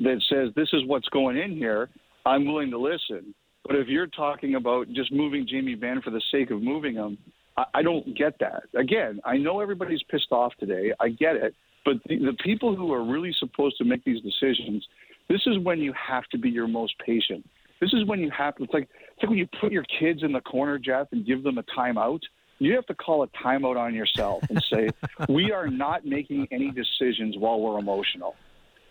that 0.00 0.22
says 0.28 0.50
this 0.54 0.68
is 0.72 0.82
what's 0.86 1.08
going 1.08 1.36
in 1.36 1.52
here, 1.52 1.88
I'm 2.24 2.46
willing 2.46 2.70
to 2.70 2.78
listen. 2.78 3.34
But 3.64 3.76
if 3.76 3.88
you're 3.88 4.06
talking 4.06 4.54
about 4.54 4.88
just 4.92 5.12
moving 5.12 5.46
Jamie 5.48 5.74
Benn 5.74 6.00
for 6.02 6.10
the 6.10 6.22
sake 6.32 6.50
of 6.50 6.62
moving 6.62 6.94
him, 6.94 7.18
I, 7.56 7.64
I 7.74 7.82
don't 7.82 8.16
get 8.16 8.38
that. 8.40 8.64
Again, 8.74 9.20
I 9.24 9.36
know 9.36 9.60
everybody's 9.60 10.02
pissed 10.10 10.32
off 10.32 10.52
today. 10.58 10.92
I 11.00 11.10
get 11.10 11.36
it. 11.36 11.54
But 11.84 11.96
the, 12.06 12.18
the 12.18 12.36
people 12.44 12.74
who 12.74 12.92
are 12.92 13.04
really 13.04 13.34
supposed 13.38 13.78
to 13.78 13.84
make 13.84 14.04
these 14.04 14.22
decisions, 14.22 14.86
this 15.28 15.40
is 15.46 15.58
when 15.58 15.80
you 15.80 15.92
have 15.92 16.24
to 16.32 16.38
be 16.38 16.50
your 16.50 16.68
most 16.68 16.94
patient. 17.04 17.48
This 17.80 17.92
is 17.92 18.04
when 18.06 18.20
you 18.20 18.30
have 18.36 18.56
to. 18.56 18.64
It's 18.64 18.72
like 18.72 18.88
it's 19.12 19.22
like 19.22 19.30
when 19.30 19.38
you 19.38 19.48
put 19.60 19.72
your 19.72 19.84
kids 19.84 20.22
in 20.22 20.32
the 20.32 20.40
corner, 20.40 20.78
Jeff, 20.78 21.08
and 21.12 21.24
give 21.24 21.42
them 21.42 21.58
a 21.58 21.62
timeout. 21.62 22.20
you 22.58 22.74
have 22.74 22.86
to 22.86 22.94
call 22.94 23.22
a 23.22 23.28
timeout 23.28 23.76
on 23.76 23.94
yourself 23.94 24.42
and 24.48 24.62
say, 24.70 24.88
we 25.28 25.52
are 25.52 25.68
not 25.68 26.04
making 26.04 26.48
any 26.50 26.70
decisions 26.70 27.36
while 27.38 27.60
we're 27.60 27.78
emotional. 27.78 28.34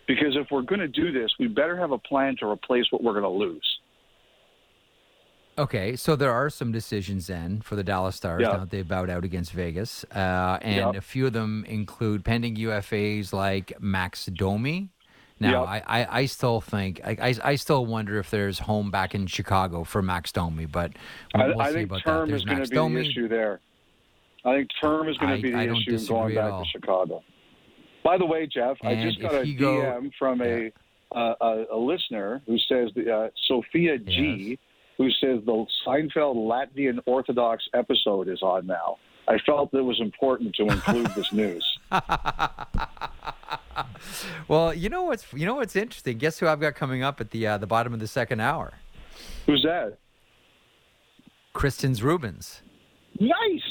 Because 0.08 0.36
if 0.36 0.46
we're 0.50 0.62
going 0.62 0.80
to 0.80 0.88
do 0.88 1.12
this, 1.12 1.30
we 1.38 1.46
better 1.48 1.76
have 1.76 1.92
a 1.92 1.98
plan 1.98 2.34
to 2.40 2.46
replace 2.48 2.86
what 2.90 3.04
we're 3.04 3.12
going 3.12 3.24
to 3.24 3.28
lose. 3.28 3.78
Okay, 5.58 5.96
so 5.96 6.16
there 6.16 6.32
are 6.32 6.48
some 6.48 6.72
decisions 6.72 7.26
then 7.26 7.60
for 7.60 7.76
the 7.76 7.82
Dallas 7.84 8.16
Stars 8.16 8.42
Yeah. 8.42 8.52
now 8.58 8.64
they've 8.64 8.86
bowed 8.86 9.10
out 9.10 9.24
against 9.24 9.52
Vegas, 9.52 10.04
uh, 10.14 10.58
and 10.62 10.76
Yeah. 10.76 10.92
a 10.96 11.00
few 11.00 11.26
of 11.26 11.32
them 11.32 11.64
include 11.68 12.24
pending 12.24 12.56
UFAs 12.56 13.32
like 13.32 13.72
Max 13.80 14.26
Domi. 14.26 14.88
Now, 15.40 15.64
Yeah. 15.64 15.82
I, 15.86 16.00
I, 16.00 16.18
I 16.20 16.26
still 16.26 16.60
think 16.60 17.00
I, 17.04 17.16
I, 17.20 17.34
I 17.50 17.54
still 17.56 17.84
wonder 17.86 18.18
if 18.18 18.30
there's 18.30 18.60
home 18.60 18.90
back 18.90 19.14
in 19.16 19.26
Chicago 19.26 19.82
for 19.84 20.00
Max 20.00 20.30
Domi, 20.32 20.66
but 20.66 20.92
we'll, 21.34 21.60
I, 21.60 21.68
see 21.68 21.74
think 21.74 21.90
about 21.90 22.02
term 22.04 22.20
that. 22.30 22.30
There's 22.30 22.42
is 22.42 22.70
going 22.70 22.92
to 22.92 22.96
be 22.96 23.02
the 23.02 23.10
issue 23.10 23.28
there. 23.28 23.60
I 24.44 24.54
think 24.54 24.70
term 24.80 25.08
is 25.08 25.18
going 25.18 25.36
to 25.36 25.42
be 25.42 25.50
the 25.50 25.72
issue 25.72 25.96
in 25.96 26.06
going 26.06 26.34
back 26.36 26.52
all. 26.52 26.62
to 26.64 26.70
Chicago. 26.70 27.22
By 28.04 28.16
the 28.18 28.26
way, 28.26 28.46
Jeff, 28.46 28.76
I 28.82 28.94
just 29.02 29.20
got 29.20 29.34
a 29.34 29.52
go- 29.52 29.76
DM 29.82 30.10
from 30.18 30.40
a, 30.42 30.72
uh, 31.14 31.34
a 31.40 31.64
a 31.72 31.76
listener 31.76 32.40
who 32.46 32.56
says 32.58 32.90
the, 32.94 33.12
uh, 33.14 33.28
Sophia 33.46 33.98
G, 33.98 34.58
who 34.96 35.10
says 35.10 35.40
the 35.44 35.66
Seinfeld 35.86 36.36
Latvian 36.36 36.98
Orthodox 37.06 37.64
episode 37.74 38.28
is 38.28 38.42
on 38.42 38.66
now. 38.66 38.96
I 39.26 39.38
felt 39.44 39.74
it 39.74 39.80
was 39.82 40.00
important 40.00 40.54
to 40.56 40.62
include 40.64 41.06
this 41.14 41.32
news. 41.32 41.64
Well, 44.48 44.74
you 44.74 44.88
know 44.88 45.02
what's 45.04 45.24
you 45.32 45.46
know 45.46 45.54
what's 45.56 45.76
interesting? 45.76 46.18
Guess 46.18 46.38
who 46.40 46.48
I've 46.48 46.60
got 46.60 46.74
coming 46.74 47.02
up 47.02 47.20
at 47.20 47.30
the 47.30 47.46
uh, 47.46 47.58
the 47.58 47.66
bottom 47.66 47.92
of 47.94 48.00
the 48.00 48.08
second 48.08 48.40
hour? 48.40 48.72
Who's 49.46 49.62
that? 49.62 49.98
Kristians 51.54 52.00
Rubins. 52.02 52.62
Nice, 53.20 53.62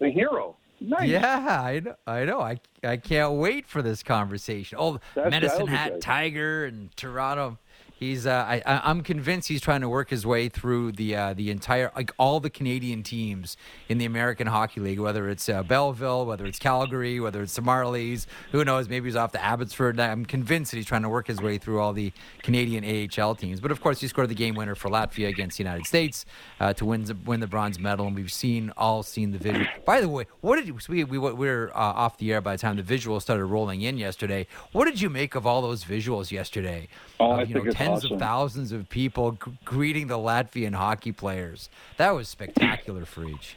the 0.00 0.10
hero. 0.10 0.56
Nice. 0.80 1.08
Yeah, 1.08 1.60
I 1.62 1.80
know. 1.80 1.94
I 2.06 2.24
know. 2.24 2.40
I 2.40 2.60
I 2.82 2.96
can't 2.96 3.34
wait 3.34 3.66
for 3.66 3.80
this 3.82 4.02
conversation. 4.02 4.76
Oh, 4.80 4.98
That's- 5.14 5.30
Medicine 5.30 5.66
Hat 5.66 5.92
good. 5.94 6.02
Tiger 6.02 6.64
and 6.66 6.94
Toronto. 6.96 7.58
He's. 7.98 8.26
Uh, 8.26 8.44
I, 8.46 8.62
I'm 8.66 9.02
convinced 9.02 9.48
he's 9.48 9.60
trying 9.60 9.80
to 9.82 9.88
work 9.88 10.10
his 10.10 10.26
way 10.26 10.48
through 10.48 10.92
the 10.92 11.14
uh, 11.14 11.34
the 11.34 11.50
entire 11.50 11.92
like 11.94 12.12
all 12.18 12.40
the 12.40 12.50
Canadian 12.50 13.02
teams 13.02 13.56
in 13.88 13.98
the 13.98 14.04
American 14.04 14.46
Hockey 14.48 14.80
League, 14.80 14.98
whether 14.98 15.28
it's 15.28 15.48
uh, 15.48 15.62
Belleville, 15.62 16.26
whether 16.26 16.44
it's 16.44 16.58
Calgary, 16.58 17.20
whether 17.20 17.42
it's 17.42 17.54
the 17.54 17.62
Marlies. 17.62 18.26
Who 18.52 18.64
knows? 18.64 18.88
Maybe 18.88 19.06
he's 19.06 19.16
off 19.16 19.32
to 19.32 19.42
Abbotsford. 19.42 20.00
I'm 20.00 20.24
convinced 20.24 20.72
that 20.72 20.78
he's 20.78 20.86
trying 20.86 21.02
to 21.02 21.08
work 21.08 21.28
his 21.28 21.40
way 21.40 21.58
through 21.58 21.80
all 21.80 21.92
the 21.92 22.12
Canadian 22.42 22.84
AHL 22.84 23.36
teams. 23.36 23.60
But 23.60 23.70
of 23.70 23.80
course, 23.80 24.00
he 24.00 24.08
scored 24.08 24.28
the 24.28 24.34
game 24.34 24.54
winner 24.54 24.74
for 24.74 24.90
Latvia 24.90 25.28
against 25.28 25.58
the 25.58 25.64
United 25.64 25.86
States 25.86 26.26
uh, 26.60 26.72
to 26.74 26.84
win 26.84 27.04
the, 27.04 27.16
win 27.24 27.40
the 27.40 27.46
bronze 27.46 27.78
medal, 27.78 28.06
and 28.06 28.16
we've 28.16 28.32
seen 28.32 28.72
all 28.76 29.02
seen 29.02 29.30
the 29.30 29.38
video. 29.38 29.66
By 29.84 30.00
the 30.00 30.08
way, 30.08 30.26
what 30.40 30.56
did 30.56 30.66
you, 30.66 30.78
we 30.88 31.04
we, 31.04 31.18
we 31.18 31.32
were 31.32 31.70
uh, 31.74 31.78
off 31.78 32.18
the 32.18 32.32
air 32.32 32.40
by 32.40 32.56
the 32.56 32.58
time 32.60 32.76
the 32.76 32.82
visuals 32.82 33.22
started 33.22 33.44
rolling 33.44 33.82
in 33.82 33.98
yesterday? 33.98 34.46
What 34.72 34.86
did 34.86 35.00
you 35.00 35.10
make 35.10 35.34
of 35.34 35.46
all 35.46 35.62
those 35.62 35.84
visuals 35.84 36.30
yesterday? 36.30 36.88
Oh, 37.20 37.32
I 37.32 37.40
you 37.40 37.46
think 37.46 37.64
know, 37.64 37.70
it's 37.70 37.78
tens 37.94 38.04
awesome. 38.04 38.14
of 38.14 38.20
thousands 38.20 38.72
of 38.72 38.88
people 38.88 39.32
g- 39.32 39.38
greeting 39.64 40.06
the 40.06 40.18
Latvian 40.18 40.74
hockey 40.74 41.12
players. 41.12 41.68
That 41.96 42.10
was 42.14 42.28
spectacular 42.28 43.04
for 43.04 43.24
each. 43.24 43.56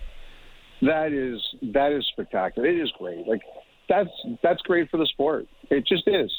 That 0.82 1.12
is 1.12 1.42
that 1.74 1.92
is 1.92 2.06
spectacular. 2.12 2.68
It 2.68 2.80
is 2.80 2.92
great. 3.00 3.28
Like 3.28 3.42
that's 3.90 4.10
that's 4.44 4.62
great 4.62 4.90
for 4.90 4.98
the 4.98 5.08
sport. 5.08 5.48
It 5.70 5.86
just 5.88 6.08
is. 6.08 6.32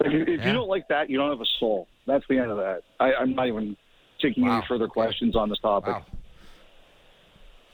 Like, 0.00 0.12
if 0.12 0.28
Yeah. 0.40 0.46
you 0.48 0.52
don't 0.52 0.68
like 0.68 0.88
that, 0.88 1.08
you 1.08 1.16
don't 1.18 1.30
have 1.30 1.40
a 1.40 1.46
soul. 1.60 1.86
That's 2.06 2.24
the 2.28 2.38
end 2.38 2.50
of 2.50 2.56
that. 2.58 2.82
I, 2.98 3.14
I'm 3.14 3.34
not 3.34 3.46
even 3.46 3.76
taking 4.20 4.44
Wow. 4.44 4.58
any 4.58 4.66
further 4.66 4.88
questions 4.88 5.36
on 5.36 5.48
this 5.48 5.58
topic. 5.60 5.94
Wow. 5.94 6.04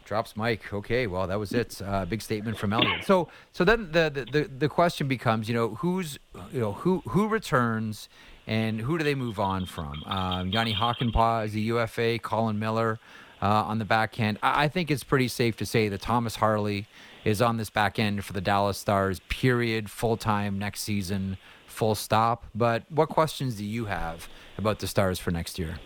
Drops 0.04 0.36
Mike. 0.36 0.72
Okay, 0.72 1.06
well 1.06 1.26
that 1.28 1.38
was 1.38 1.52
it. 1.52 1.80
Uh, 1.84 2.04
big 2.04 2.20
statement 2.20 2.58
from 2.58 2.72
Elliotte. 2.72 3.04
So, 3.04 3.28
so 3.52 3.64
then 3.64 3.92
the, 3.92 4.10
the 4.12 4.24
the 4.42 4.50
the 4.58 4.68
question 4.68 5.06
becomes, 5.06 5.48
you 5.48 5.54
know, 5.54 5.76
who's 5.76 6.18
you 6.52 6.58
know 6.60 6.72
who 6.72 7.00
who 7.08 7.28
returns 7.28 8.08
and 8.46 8.80
who 8.80 8.98
do 8.98 9.04
they 9.04 9.14
move 9.14 9.38
on 9.38 9.66
from? 9.66 10.02
Um, 10.06 10.48
Jani 10.48 10.74
Hakanpää 10.74 11.46
is 11.46 11.54
a 11.54 11.60
UFA. 11.60 12.18
Colin 12.18 12.58
Miller 12.58 12.98
uh, 13.42 13.46
on 13.46 13.78
the 13.78 13.84
back 13.84 14.18
end. 14.18 14.38
I, 14.42 14.64
I 14.64 14.68
think 14.68 14.90
it's 14.90 15.04
pretty 15.04 15.28
safe 15.28 15.56
to 15.58 15.66
say 15.66 15.88
that 15.88 16.00
Thomas 16.00 16.36
Harley 16.36 16.86
is 17.24 17.42
on 17.42 17.56
this 17.56 17.70
back 17.70 17.98
end 17.98 18.24
for 18.24 18.32
the 18.32 18.40
Dallas 18.40 18.78
Stars. 18.78 19.20
Period. 19.28 19.90
Full 19.90 20.16
time 20.16 20.58
next 20.58 20.82
season. 20.82 21.38
Full 21.66 21.94
stop. 21.94 22.44
But 22.54 22.84
what 22.90 23.08
questions 23.08 23.56
do 23.56 23.64
you 23.64 23.86
have 23.86 24.28
about 24.58 24.78
the 24.80 24.86
Stars 24.86 25.18
for 25.18 25.30
next 25.30 25.58
year? 25.58 25.78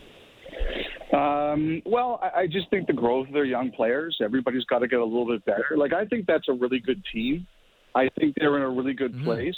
Um, 1.13 1.83
well, 1.85 2.19
I, 2.23 2.41
I 2.41 2.47
just 2.47 2.69
think 2.71 2.87
the 2.87 2.93
growth 2.93 3.29
of 3.29 3.35
their 3.35 3.45
young 3.45 3.71
players, 3.71 4.19
everybody's 4.23 4.65
got 4.65 4.81
to 4.81 4.89
get 4.89 4.99
a 4.99 5.05
little 5.05 5.27
bit 5.27 5.45
better. 5.45 5.77
Like, 5.77 5.93
I 5.93 6.05
think 6.07 6.27
that's 6.27 6.49
a 6.49 6.53
really 6.53 6.81
good 6.81 7.03
team. 7.13 7.47
I 7.95 8.09
think 8.19 8.35
they're 8.37 8.57
in 8.57 8.63
a 8.63 8.71
really 8.71 8.95
good 8.95 9.23
place. 9.23 9.57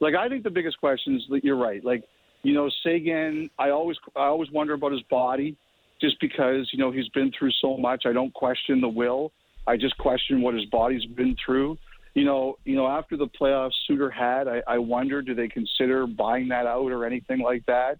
Like, 0.00 0.14
I 0.14 0.28
think 0.28 0.42
the 0.42 0.50
biggest 0.50 0.80
question 0.80 1.14
is 1.14 1.22
that 1.30 1.44
you're 1.44 1.56
right. 1.56 1.84
Like, 1.84 2.02
you 2.46 2.54
know, 2.54 2.70
Seguin, 2.82 3.50
I 3.58 3.70
always, 3.70 3.96
I 4.14 4.24
always 4.26 4.50
wonder 4.50 4.74
about 4.74 4.92
his 4.92 5.02
body 5.02 5.56
just 6.00 6.20
because, 6.20 6.68
you 6.72 6.78
know, 6.78 6.90
he's 6.90 7.08
been 7.08 7.32
through 7.38 7.52
so 7.60 7.76
much. 7.76 8.04
I 8.06 8.12
don't 8.12 8.32
question 8.34 8.80
the 8.80 8.88
will. 8.88 9.32
I 9.66 9.76
just 9.76 9.96
question 9.98 10.42
what 10.42 10.54
his 10.54 10.66
body's 10.66 11.04
been 11.04 11.36
through. 11.44 11.78
You 12.14 12.24
know, 12.24 12.56
you 12.64 12.76
know, 12.76 12.86
after 12.86 13.16
the 13.16 13.26
playoffs 13.26 13.72
Suter 13.86 14.10
had, 14.10 14.48
I, 14.48 14.62
I 14.66 14.78
wonder, 14.78 15.22
do 15.22 15.34
they 15.34 15.48
consider 15.48 16.06
buying 16.06 16.48
that 16.48 16.66
out 16.66 16.90
or 16.92 17.04
anything 17.04 17.40
like 17.40 17.64
that? 17.66 17.98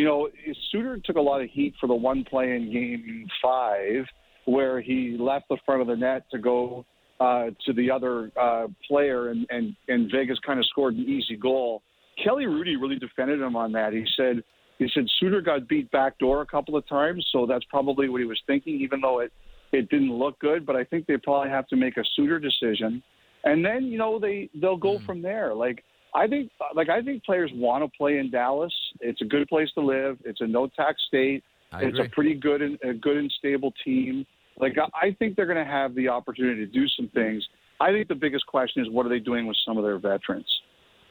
you 0.00 0.06
know, 0.06 0.30
Suter 0.70 0.98
took 1.04 1.16
a 1.16 1.20
lot 1.20 1.42
of 1.42 1.50
heat 1.50 1.74
for 1.78 1.86
the 1.86 1.94
one 1.94 2.24
play 2.24 2.56
in 2.56 2.72
game 2.72 3.26
five 3.42 4.06
where 4.46 4.80
he 4.80 5.16
left 5.18 5.46
the 5.50 5.58
front 5.66 5.82
of 5.82 5.88
the 5.88 5.96
net 5.96 6.24
to 6.30 6.38
go 6.38 6.86
uh, 7.20 7.50
to 7.66 7.74
the 7.74 7.90
other 7.90 8.32
uh, 8.40 8.66
player, 8.88 9.28
and, 9.28 9.46
and, 9.50 9.76
and 9.88 10.10
Vegas 10.10 10.38
kind 10.38 10.58
of 10.58 10.64
scored 10.64 10.94
an 10.94 11.06
easy 11.06 11.36
goal. 11.36 11.82
Kelly 12.22 12.44
Hrudey 12.44 12.80
really 12.80 12.98
defended 12.98 13.40
him 13.40 13.56
on 13.56 13.72
that. 13.72 13.92
He 13.92 14.04
said, 14.16 14.42
he 14.78 14.88
said 14.94 15.04
Suter 15.18 15.40
got 15.40 15.68
beat 15.68 15.90
backdoor 15.90 16.42
a 16.42 16.46
couple 16.46 16.76
of 16.76 16.86
times, 16.88 17.26
so 17.32 17.46
that's 17.46 17.64
probably 17.66 18.08
what 18.08 18.20
he 18.20 18.26
was 18.26 18.40
thinking, 18.46 18.80
even 18.80 19.00
though 19.00 19.20
it, 19.20 19.32
it 19.72 19.88
didn't 19.90 20.12
look 20.12 20.38
good. 20.38 20.64
But 20.66 20.76
I 20.76 20.84
think 20.84 21.06
they 21.06 21.16
probably 21.16 21.50
have 21.50 21.66
to 21.68 21.76
make 21.76 21.96
a 21.96 22.04
Suter 22.16 22.38
decision, 22.38 23.02
and 23.44 23.64
then 23.64 23.84
you 23.84 23.98
know 23.98 24.18
they 24.18 24.48
they'll 24.60 24.76
go 24.76 24.98
hmm. 24.98 25.06
from 25.06 25.22
there. 25.22 25.54
Like 25.54 25.84
I 26.14 26.26
think 26.26 26.50
like 26.74 26.88
I 26.88 27.02
think 27.02 27.24
players 27.24 27.50
want 27.54 27.84
to 27.84 27.96
play 27.96 28.18
in 28.18 28.30
Dallas. 28.30 28.72
It's 29.00 29.20
a 29.20 29.26
good 29.26 29.48
place 29.48 29.68
to 29.74 29.80
live. 29.80 30.18
It's 30.24 30.40
a 30.40 30.46
no 30.46 30.66
tax 30.68 31.00
state. 31.08 31.44
I 31.72 31.82
it's 31.82 31.98
agree. 31.98 32.06
a 32.06 32.08
pretty 32.10 32.34
good 32.34 32.62
and 32.62 32.78
a 32.82 32.94
good 32.94 33.16
and 33.16 33.32
stable 33.38 33.72
team. 33.84 34.26
Like 34.58 34.76
I 34.94 35.14
think 35.18 35.36
they're 35.36 35.46
going 35.46 35.64
to 35.64 35.70
have 35.70 35.94
the 35.94 36.08
opportunity 36.08 36.66
to 36.66 36.72
do 36.72 36.86
some 36.88 37.08
things. 37.14 37.46
I 37.80 37.92
think 37.92 38.08
the 38.08 38.14
biggest 38.14 38.46
question 38.46 38.82
is 38.82 38.90
what 38.90 39.06
are 39.06 39.08
they 39.08 39.18
doing 39.18 39.46
with 39.46 39.56
some 39.64 39.78
of 39.78 39.84
their 39.84 39.98
veterans? 39.98 40.48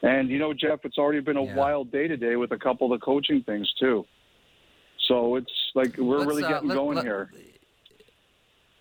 And 0.02 0.28
you 0.30 0.38
know, 0.38 0.52
Jeff, 0.54 0.80
it's 0.84 0.98
already 0.98 1.20
been 1.20 1.36
a 1.36 1.44
Yeah. 1.44 1.54
wild 1.54 1.90
day 1.92 2.08
today 2.08 2.36
with 2.36 2.52
a 2.52 2.58
couple 2.58 2.92
of 2.92 2.98
the 2.98 3.04
coaching 3.04 3.42
things 3.42 3.70
too. 3.78 4.06
So 5.08 5.36
it's 5.36 5.52
like 5.74 5.96
we're 5.98 6.18
Let's, 6.18 6.28
really 6.28 6.44
uh, 6.44 6.48
getting 6.48 6.68
let- 6.68 6.74
going 6.76 6.96
let- 6.96 7.04
here. 7.04 7.30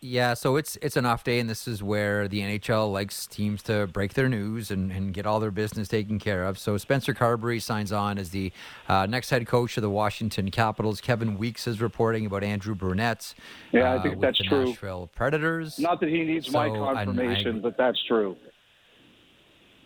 Yeah, 0.01 0.33
so 0.33 0.55
it's 0.55 0.77
it's 0.81 0.95
an 0.95 1.05
off 1.05 1.25
day, 1.25 1.39
and 1.41 1.49
this 1.49 1.67
is 1.67 1.83
where 1.83 2.29
the 2.29 2.39
NHL 2.39 2.89
likes 2.89 3.27
teams 3.27 3.61
to 3.63 3.85
break 3.87 4.13
their 4.13 4.29
news 4.29 4.71
and, 4.71 4.93
and 4.93 5.13
get 5.13 5.25
all 5.25 5.41
their 5.41 5.51
business 5.51 5.89
taken 5.89 6.19
care 6.19 6.45
of. 6.45 6.57
So 6.57 6.77
Spencer 6.77 7.13
Carbery 7.13 7.61
signs 7.61 7.91
on 7.91 8.17
as 8.17 8.29
the 8.29 8.53
uh, 8.87 9.07
next 9.07 9.29
head 9.29 9.45
coach 9.45 9.75
of 9.75 9.81
the 9.81 9.89
Washington 9.89 10.51
Capitals. 10.51 11.01
Kevin 11.01 11.37
Weeks 11.37 11.67
is 11.67 11.81
reporting 11.81 12.25
about 12.25 12.45
Andrew 12.45 12.75
Brunette. 12.75 13.33
Yeah, 13.73 13.91
I 13.91 13.97
uh, 13.97 14.01
think 14.01 14.15
with 14.15 14.21
that's 14.21 14.37
true. 14.41 14.67
Nashville 14.67 15.09
Predators. 15.13 15.77
Not 15.79 15.99
that 15.99 16.07
he 16.07 16.23
needs 16.23 16.49
my 16.49 16.69
So, 16.69 16.81
I- 16.85 16.93
confirmation, 17.03 17.59
but 17.59 17.75
that's 17.75 18.01
true. 18.07 18.37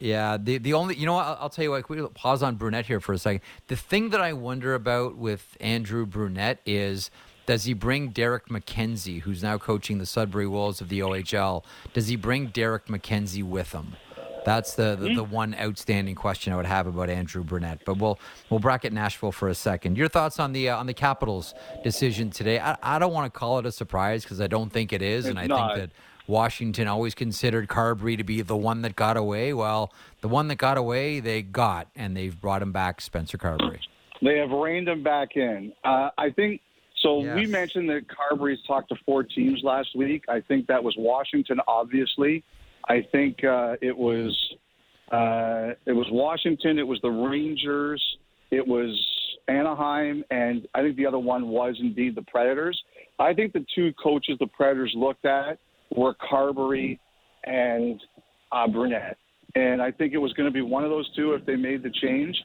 Yeah, 0.03 0.35
the 0.37 0.57
the 0.57 0.73
only 0.73 0.95
you 0.97 1.05
know 1.05 1.13
what 1.13 1.25
I'll, 1.25 1.37
I'll 1.43 1.49
tell 1.49 1.63
you 1.63 1.71
what. 1.71 1.87
We 1.87 2.05
pause 2.07 2.43
on 2.43 2.57
Brunette 2.57 2.87
here 2.87 2.99
for 2.99 3.13
a 3.13 3.17
second? 3.17 3.39
The 3.67 3.77
thing 3.77 4.09
that 4.09 4.19
I 4.19 4.33
wonder 4.33 4.75
about 4.75 5.15
with 5.15 5.55
Andrew 5.61 6.05
Brunette 6.05 6.59
is 6.65 7.09
does 7.45 7.63
he 7.63 7.73
bring 7.73 8.09
Derek 8.09 8.49
MacKenzie, 8.49 9.21
who's 9.21 9.41
now 9.41 9.57
coaching 9.57 9.99
the 9.99 10.05
Sudbury 10.05 10.45
Wolves 10.45 10.81
of 10.81 10.89
the 10.89 10.99
OHL? 10.99 11.63
Does 11.93 12.09
he 12.09 12.17
bring 12.17 12.47
Derek 12.47 12.87
MacKenzie 12.87 13.43
with 13.43 13.71
him? 13.71 13.95
That's 14.43 14.75
the, 14.75 14.97
the, 14.99 15.15
the 15.15 15.23
one 15.23 15.55
outstanding 15.55 16.15
question 16.15 16.51
I 16.51 16.57
would 16.57 16.65
have 16.65 16.85
about 16.85 17.09
Andrew 17.09 17.41
Brunette. 17.41 17.85
But 17.85 17.97
we'll 17.97 18.19
we'll 18.49 18.59
bracket 18.59 18.91
Nashville 18.91 19.31
for 19.31 19.47
a 19.47 19.55
second. 19.55 19.97
Your 19.97 20.09
thoughts 20.09 20.37
on 20.37 20.51
the 20.51 20.67
uh, 20.67 20.77
on 20.77 20.85
the 20.85 20.93
Capitals 20.93 21.53
decision 21.81 22.29
today? 22.29 22.59
I, 22.59 22.75
I 22.83 22.99
don't 22.99 23.13
want 23.13 23.33
to 23.33 23.39
call 23.39 23.57
it 23.59 23.65
a 23.65 23.71
surprise 23.71 24.23
because 24.23 24.41
I 24.41 24.47
don't 24.47 24.69
think 24.69 24.91
it 24.91 25.01
is, 25.01 25.27
and 25.27 25.39
I 25.39 25.47
not. 25.47 25.77
think 25.77 25.91
that 25.91 25.95
Washington 26.27 26.87
always 26.87 27.13
considered 27.13 27.67
Carbery 27.67 28.17
to 28.17 28.23
be 28.23 28.41
the 28.41 28.55
one 28.55 28.81
that 28.83 28.95
got 28.95 29.17
away. 29.17 29.53
Well, 29.53 29.91
the 30.21 30.27
one 30.27 30.47
that 30.47 30.55
got 30.55 30.77
away, 30.77 31.19
they 31.19 31.41
got, 31.41 31.87
and 31.95 32.15
they've 32.15 32.39
brought 32.39 32.61
him 32.61 32.71
back, 32.71 33.01
Spencer 33.01 33.37
Carbery. 33.37 33.79
They 34.21 34.37
have 34.37 34.51
reined 34.51 34.87
him 34.87 35.03
back 35.03 35.35
in. 35.35 35.73
Uh, 35.83 36.09
I 36.17 36.29
think 36.29 36.61
so. 37.01 37.19
We 37.35 37.45
mentioned 37.45 37.89
that 37.89 38.05
Carbery's 38.07 38.59
talked 38.65 38.89
to 38.89 38.95
four 39.05 39.23
teams 39.23 39.61
last 39.63 39.89
week. 39.95 40.23
I 40.29 40.39
think 40.39 40.67
that 40.67 40.81
was 40.81 40.95
Washington, 40.97 41.59
obviously. 41.67 42.43
I 42.87 43.05
think 43.11 43.43
uh, 43.43 43.75
it 43.81 43.97
was 43.97 44.31
uh, 45.11 45.75
it 45.85 45.91
was 45.91 46.07
Washington. 46.09 46.79
It 46.79 46.87
was 46.87 46.99
the 47.01 47.09
Rangers. 47.09 48.01
It 48.51 48.65
was 48.65 48.89
Anaheim, 49.47 50.23
and 50.31 50.67
I 50.73 50.81
think 50.81 50.95
the 50.95 51.05
other 51.05 51.19
one 51.19 51.49
was 51.49 51.75
indeed 51.79 52.15
the 52.15 52.21
Predators. 52.23 52.81
I 53.19 53.33
think 53.33 53.53
the 53.53 53.65
two 53.75 53.91
coaches 54.01 54.37
the 54.39 54.47
Predators 54.47 54.93
looked 54.95 55.25
at 55.25 55.59
were 55.95 56.15
Carbery 56.31 56.99
and 57.45 58.01
uh, 58.51 58.67
Brunette. 58.67 59.17
And 59.55 59.81
I 59.81 59.91
think 59.91 60.13
it 60.13 60.17
was 60.17 60.33
going 60.33 60.47
to 60.47 60.53
be 60.53 60.61
one 60.61 60.83
of 60.83 60.89
those 60.89 61.09
two 61.15 61.33
if 61.33 61.45
they 61.45 61.55
made 61.55 61.83
the 61.83 61.91
change. 62.01 62.35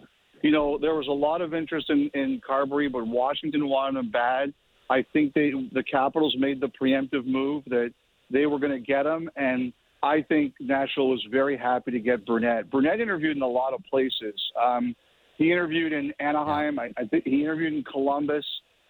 You 0.42 0.50
know, 0.50 0.78
there 0.78 0.94
was 0.94 1.06
a 1.08 1.12
lot 1.12 1.40
of 1.40 1.54
interest 1.54 1.90
in, 1.90 2.10
in 2.14 2.40
Carbery, 2.48 2.90
but 2.90 3.06
Washington 3.06 3.68
wanted 3.68 3.98
him 3.98 4.10
bad. 4.10 4.52
I 4.90 5.04
think 5.12 5.34
they 5.34 5.52
the 5.72 5.82
Capitals 5.82 6.34
made 6.38 6.60
the 6.60 6.70
preemptive 6.80 7.26
move 7.26 7.64
that 7.66 7.92
they 8.30 8.46
were 8.46 8.58
going 8.58 8.72
to 8.72 8.78
get 8.78 9.04
him, 9.04 9.28
and 9.36 9.72
I 10.02 10.22
think 10.22 10.54
Nashville 10.60 11.08
was 11.08 11.26
very 11.30 11.56
happy 11.56 11.90
to 11.90 11.98
get 11.98 12.24
Brunette. 12.24 12.70
Brunette 12.70 13.00
interviewed 13.00 13.36
in 13.36 13.42
a 13.42 13.48
lot 13.48 13.74
of 13.74 13.80
places. 13.90 14.34
Um, 14.62 14.94
he 15.36 15.52
interviewed 15.52 15.92
in 15.92 16.12
Anaheim. 16.20 16.78
I, 16.78 16.90
I 16.96 17.04
think 17.04 17.24
he 17.24 17.42
interviewed 17.42 17.72
in 17.72 17.84
Columbus. 17.84 18.44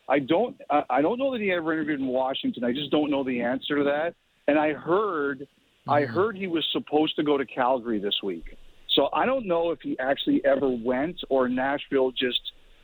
I 0.08 0.18
don't. 0.20 0.56
I 0.88 1.02
don't 1.02 1.18
know 1.18 1.32
that 1.32 1.40
he 1.40 1.52
ever 1.52 1.72
interviewed 1.72 2.00
in 2.00 2.06
Washington. 2.06 2.64
I 2.64 2.72
just 2.72 2.90
don't 2.90 3.10
know 3.10 3.24
the 3.24 3.40
answer 3.40 3.76
to 3.76 3.84
that. 3.84 4.14
And 4.48 4.58
I 4.58 4.72
heard, 4.72 5.40
mm-hmm. 5.40 5.90
I 5.90 6.02
heard 6.02 6.36
he 6.36 6.48
was 6.48 6.66
supposed 6.72 7.14
to 7.16 7.22
go 7.22 7.38
to 7.38 7.46
Calgary 7.46 8.00
this 8.00 8.16
week. 8.22 8.56
So 8.96 9.08
I 9.12 9.26
don't 9.26 9.46
know 9.46 9.70
if 9.70 9.78
he 9.80 9.96
actually 10.00 10.44
ever 10.44 10.68
went 10.68 11.20
or 11.28 11.48
Nashville 11.48 12.10
just 12.10 12.40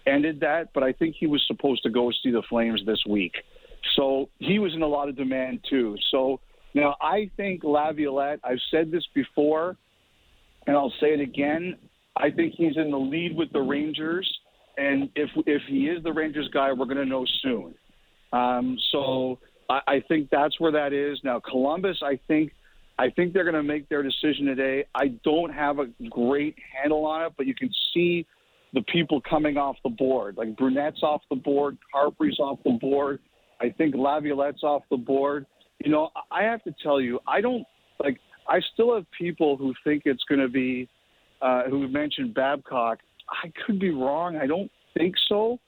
ended 0.06 0.38
that. 0.40 0.68
But 0.72 0.84
I 0.84 0.92
think 0.92 1.16
he 1.18 1.26
was 1.26 1.42
supposed 1.48 1.82
to 1.82 1.90
go 1.90 2.12
see 2.22 2.30
the 2.30 2.42
Flames 2.48 2.82
this 2.86 3.02
week. 3.08 3.32
So 3.96 4.28
he 4.38 4.58
was 4.58 4.72
in 4.74 4.82
a 4.82 4.86
lot 4.86 5.08
of 5.08 5.16
demand 5.16 5.64
too. 5.68 5.96
So 6.10 6.38
now 6.74 6.96
I 7.00 7.30
think 7.36 7.64
Laviolette. 7.64 8.40
I've 8.44 8.60
said 8.70 8.90
this 8.90 9.04
before, 9.14 9.76
and 10.66 10.76
I'll 10.76 10.92
say 11.00 11.14
it 11.14 11.20
again. 11.20 11.76
I 12.16 12.30
think 12.30 12.54
he's 12.56 12.76
in 12.76 12.90
the 12.90 12.98
lead 12.98 13.36
with 13.36 13.52
the 13.52 13.60
Rangers, 13.60 14.30
and 14.76 15.10
if 15.16 15.30
if 15.46 15.62
he 15.68 15.86
is 15.86 16.02
the 16.02 16.12
Rangers 16.12 16.48
guy, 16.52 16.72
we're 16.72 16.86
going 16.86 16.96
to 16.96 17.04
know 17.04 17.26
soon. 17.42 17.74
Um, 18.32 18.76
so 18.90 19.38
I, 19.68 19.80
I 19.86 20.02
think 20.08 20.28
that's 20.30 20.58
where 20.60 20.72
that 20.72 20.92
is 20.92 21.18
now. 21.24 21.40
Columbus, 21.40 21.98
I 22.02 22.18
think. 22.28 22.52
I 22.96 23.10
think 23.10 23.32
they're 23.32 23.44
going 23.44 23.54
to 23.54 23.62
make 23.64 23.88
their 23.88 24.04
decision 24.04 24.46
today. 24.46 24.84
I 24.94 25.08
don't 25.24 25.52
have 25.52 25.80
a 25.80 25.86
great 26.10 26.54
handle 26.80 27.04
on 27.04 27.22
it, 27.22 27.32
but 27.36 27.44
you 27.46 27.54
can 27.54 27.68
see 27.92 28.24
the 28.72 28.82
people 28.82 29.20
coming 29.28 29.56
off 29.56 29.76
the 29.82 29.90
board. 29.90 30.36
Like 30.36 30.56
Brunette's 30.56 31.02
off 31.02 31.22
the 31.28 31.36
board, 31.36 31.76
Carbery's 31.92 32.38
off 32.38 32.58
the 32.64 32.78
board. 32.80 33.18
I 33.60 33.70
think 33.70 33.94
Laviolette's 33.94 34.62
off 34.62 34.82
the 34.90 34.96
board. 34.96 35.46
You 35.84 35.90
know, 35.90 36.10
I 36.30 36.42
have 36.42 36.62
to 36.64 36.74
tell 36.82 37.00
you, 37.00 37.20
I 37.26 37.40
don't 37.40 37.64
like. 38.02 38.18
I 38.48 38.60
still 38.74 38.94
have 38.94 39.06
people 39.16 39.56
who 39.56 39.72
think 39.84 40.02
it's 40.04 40.22
going 40.28 40.40
to 40.40 40.48
be 40.48 40.88
uh, 41.40 41.64
who 41.64 41.88
mentioned 41.88 42.34
Babcock. 42.34 42.98
I 43.28 43.50
could 43.64 43.80
be 43.80 43.90
wrong. 43.90 44.36
I 44.36 44.46
don't 44.46 44.70
think 44.96 45.14
so, 45.28 45.58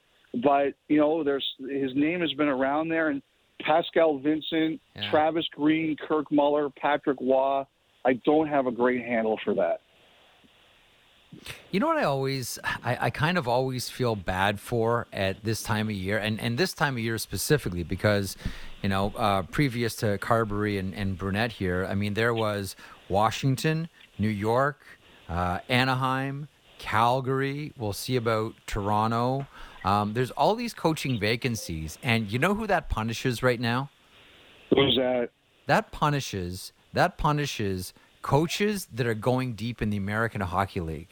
but 0.42 0.74
you 0.88 0.98
know, 0.98 1.24
there's 1.24 1.46
his 1.58 1.92
name 1.94 2.20
has 2.20 2.32
been 2.34 2.48
around 2.48 2.88
there, 2.88 3.08
and 3.08 3.22
Pascal 3.62 4.18
Vincent, 4.18 4.80
yeah. 4.94 5.10
Travis 5.10 5.46
Green, 5.52 5.96
Kirk 5.96 6.30
Muller, 6.30 6.70
Patrick 6.70 7.18
Roy. 7.20 7.64
I 8.04 8.14
don't 8.24 8.48
have 8.48 8.66
a 8.66 8.70
great 8.70 9.02
handle 9.02 9.38
for 9.44 9.54
that. 9.54 9.80
You 11.70 11.80
know 11.80 11.88
what 11.88 11.98
I 11.98 12.04
always, 12.04 12.58
I, 12.64 12.96
I, 13.02 13.10
kind 13.10 13.36
of 13.36 13.46
always 13.46 13.90
feel 13.90 14.16
bad 14.16 14.58
for 14.58 15.06
at 15.12 15.44
this 15.44 15.62
time 15.62 15.88
of 15.88 15.94
year, 15.94 16.16
and, 16.16 16.40
and 16.40 16.56
this 16.56 16.72
time 16.72 16.94
of 16.94 17.00
year 17.00 17.18
specifically 17.18 17.82
because, 17.82 18.36
you 18.82 18.88
know, 18.88 19.12
uh, 19.16 19.42
previous 19.42 19.96
to 19.96 20.18
Carbery 20.18 20.78
and, 20.78 20.94
and 20.94 21.18
Brunette 21.18 21.52
here, 21.52 21.86
I 21.90 21.94
mean, 21.94 22.14
there 22.14 22.32
was 22.32 22.74
Washington, 23.08 23.88
New 24.18 24.28
York, 24.30 24.80
uh, 25.28 25.58
Anaheim, 25.68 26.48
Calgary. 26.78 27.72
We'll 27.76 27.92
see 27.92 28.16
about 28.16 28.54
Toronto. 28.66 29.46
Um, 29.84 30.14
there's 30.14 30.30
all 30.32 30.54
these 30.54 30.74
coaching 30.74 31.18
vacancies, 31.18 31.98
and 32.02 32.30
you 32.30 32.38
know 32.38 32.54
who 32.54 32.66
that 32.66 32.88
punishes 32.88 33.42
right 33.42 33.60
now? 33.60 33.90
Who's 34.70 34.96
that? 34.96 35.30
That 35.66 35.92
punishes. 35.92 36.72
That 36.92 37.18
punishes 37.18 37.94
coaches 38.22 38.88
that 38.92 39.06
are 39.06 39.14
going 39.14 39.54
deep 39.54 39.80
in 39.80 39.90
the 39.90 39.96
American 39.96 40.40
Hockey 40.40 40.80
League. 40.80 41.08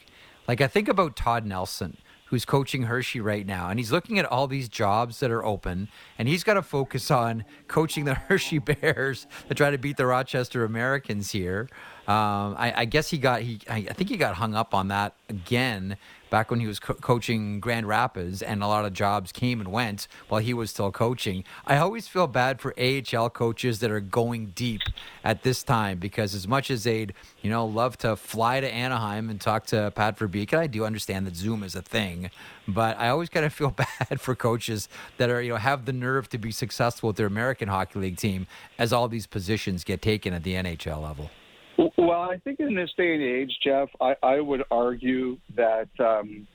Like 0.47 0.61
I 0.61 0.67
think 0.67 0.87
about 0.87 1.15
Todd 1.15 1.45
Nelson 1.45 1.97
who's 2.25 2.43
coaching 2.43 2.83
Hershey 2.83 3.21
right 3.21 3.45
now, 3.45 3.69
and 3.69 3.79
he's 3.79 3.91
looking 3.91 4.17
at 4.17 4.25
all 4.25 4.47
these 4.47 4.67
jobs 4.67 5.19
that 5.19 5.31
are 5.31 5.45
open, 5.45 5.87
and 6.17 6.27
he's 6.27 6.43
got 6.43 6.55
to 6.55 6.61
focus 6.61 7.11
on 7.11 7.45
coaching 7.67 8.05
the 8.05 8.13
Hershey 8.27 8.59
Bears 8.59 9.27
to 9.47 9.53
try 9.53 9.71
to 9.71 9.77
beat 9.77 9.97
the 9.97 10.05
Rochester 10.05 10.65
Americans 10.65 11.31
here. 11.31 11.69
Um, 12.07 12.55
I, 12.57 12.73
I, 12.77 12.85
guess 12.85 13.09
he 13.09 13.17
got 13.17 13.41
he 13.41 13.59
I 13.67 13.81
think 13.81 14.11
he 14.11 14.17
got 14.17 14.35
hung 14.35 14.53
up 14.53 14.75
on 14.75 14.89
that 14.89 15.15
again 15.27 15.97
back 16.29 16.51
when 16.51 16.59
he 16.59 16.67
was 16.67 16.79
co- 16.79 16.93
coaching 16.93 17.59
Grand 17.59 17.87
Rapids, 17.87 18.43
and 18.43 18.61
a 18.61 18.67
lot 18.67 18.85
of 18.85 18.93
jobs 18.93 19.31
came 19.31 19.59
and 19.59 19.71
went 19.71 20.07
while 20.27 20.41
he 20.41 20.53
was 20.53 20.69
still 20.69 20.91
coaching. 20.91 21.43
I 21.65 21.77
always 21.77 22.07
feel 22.07 22.27
bad 22.27 22.61
for 22.61 22.75
AHL 22.79 23.31
coaches 23.31 23.79
that 23.79 23.89
are 23.89 23.99
going 23.99 24.47
deep 24.47 24.81
at 25.23 25.41
this 25.41 25.63
time 25.63 25.97
because 25.97 26.35
as 26.35 26.47
much 26.47 26.69
as 26.69 26.83
they'd 26.83 27.13
you 27.41 27.49
know 27.49 27.65
love 27.65 27.97
to 27.99 28.15
fly 28.15 28.59
to 28.59 28.71
Anaheim 28.71 29.31
and 29.31 29.41
talk 29.41 29.65
to 29.67 29.91
Pat 29.95 30.19
Verbeek, 30.19 30.53
and 30.53 30.61
I 30.61 30.67
do 30.67 30.85
understand 30.85 31.25
that 31.25 31.35
Zoom 31.35 31.63
is 31.63 31.73
a 31.73 31.81
thing, 31.81 32.29
but 32.67 32.99
I 32.99 33.09
always 33.09 33.29
kind 33.29 33.47
of 33.47 33.53
feel 33.53 33.71
bad 33.99 34.21
for 34.21 34.35
coaches 34.35 34.89
that 35.17 35.31
are 35.31 35.41
you 35.41 35.49
know 35.49 35.57
have 35.57 35.85
the 35.85 35.93
nerve 35.93 36.29
to 36.29 36.37
be 36.37 36.51
successful 36.51 37.07
with 37.07 37.15
their 37.15 37.25
American 37.25 37.67
Hockey 37.67 37.97
League 37.97 38.17
team 38.17 38.45
as 38.77 38.93
all 38.93 39.07
these 39.07 39.25
positions 39.25 39.83
get 39.83 40.03
taken 40.03 40.35
at 40.35 40.43
the 40.43 40.53
NHL 40.53 41.01
level. 41.01 41.31
Well, 41.77 42.21
I 42.21 42.37
think 42.43 42.59
in 42.59 42.75
this 42.75 42.91
day 42.97 43.13
and 43.13 43.23
age, 43.23 43.51
Jeff, 43.63 43.89
I, 43.99 44.15
I 44.23 44.39
would 44.39 44.63
argue 44.71 45.37
that 45.55 45.89
um, 45.99 46.47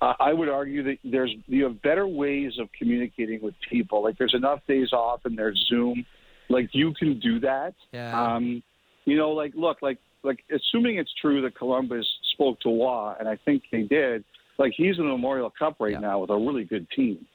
I 0.00 0.32
would 0.32 0.48
argue 0.48 0.82
that 0.82 0.98
there's 1.04 1.34
you 1.46 1.64
have 1.64 1.80
better 1.82 2.06
ways 2.06 2.52
of 2.58 2.68
communicating 2.76 3.40
with 3.40 3.54
people. 3.70 4.02
Like 4.02 4.18
there's 4.18 4.34
enough 4.34 4.60
days 4.66 4.92
off 4.92 5.20
and 5.24 5.38
there's 5.38 5.64
Zoom, 5.68 6.04
like 6.48 6.70
you 6.72 6.92
can 6.94 7.18
do 7.20 7.40
that. 7.40 7.74
Yeah. 7.92 8.34
Um, 8.34 8.62
you 9.04 9.16
know, 9.16 9.30
like 9.30 9.52
look, 9.54 9.78
like 9.82 9.98
like 10.22 10.44
assuming 10.54 10.98
it's 10.98 11.12
true 11.20 11.42
that 11.42 11.56
Columbus 11.56 12.06
spoke 12.32 12.60
to 12.60 12.68
Roy, 12.68 13.14
and 13.18 13.28
I 13.28 13.38
think 13.44 13.62
they 13.70 13.82
did. 13.82 14.24
Like 14.58 14.72
he's 14.76 14.98
in 14.98 15.04
the 15.04 15.10
Memorial 15.10 15.52
Cup 15.56 15.76
right 15.80 15.92
yeah. 15.92 15.98
now 15.98 16.20
with 16.20 16.30
a 16.30 16.36
really 16.36 16.64
good 16.64 16.86
team. 16.90 17.26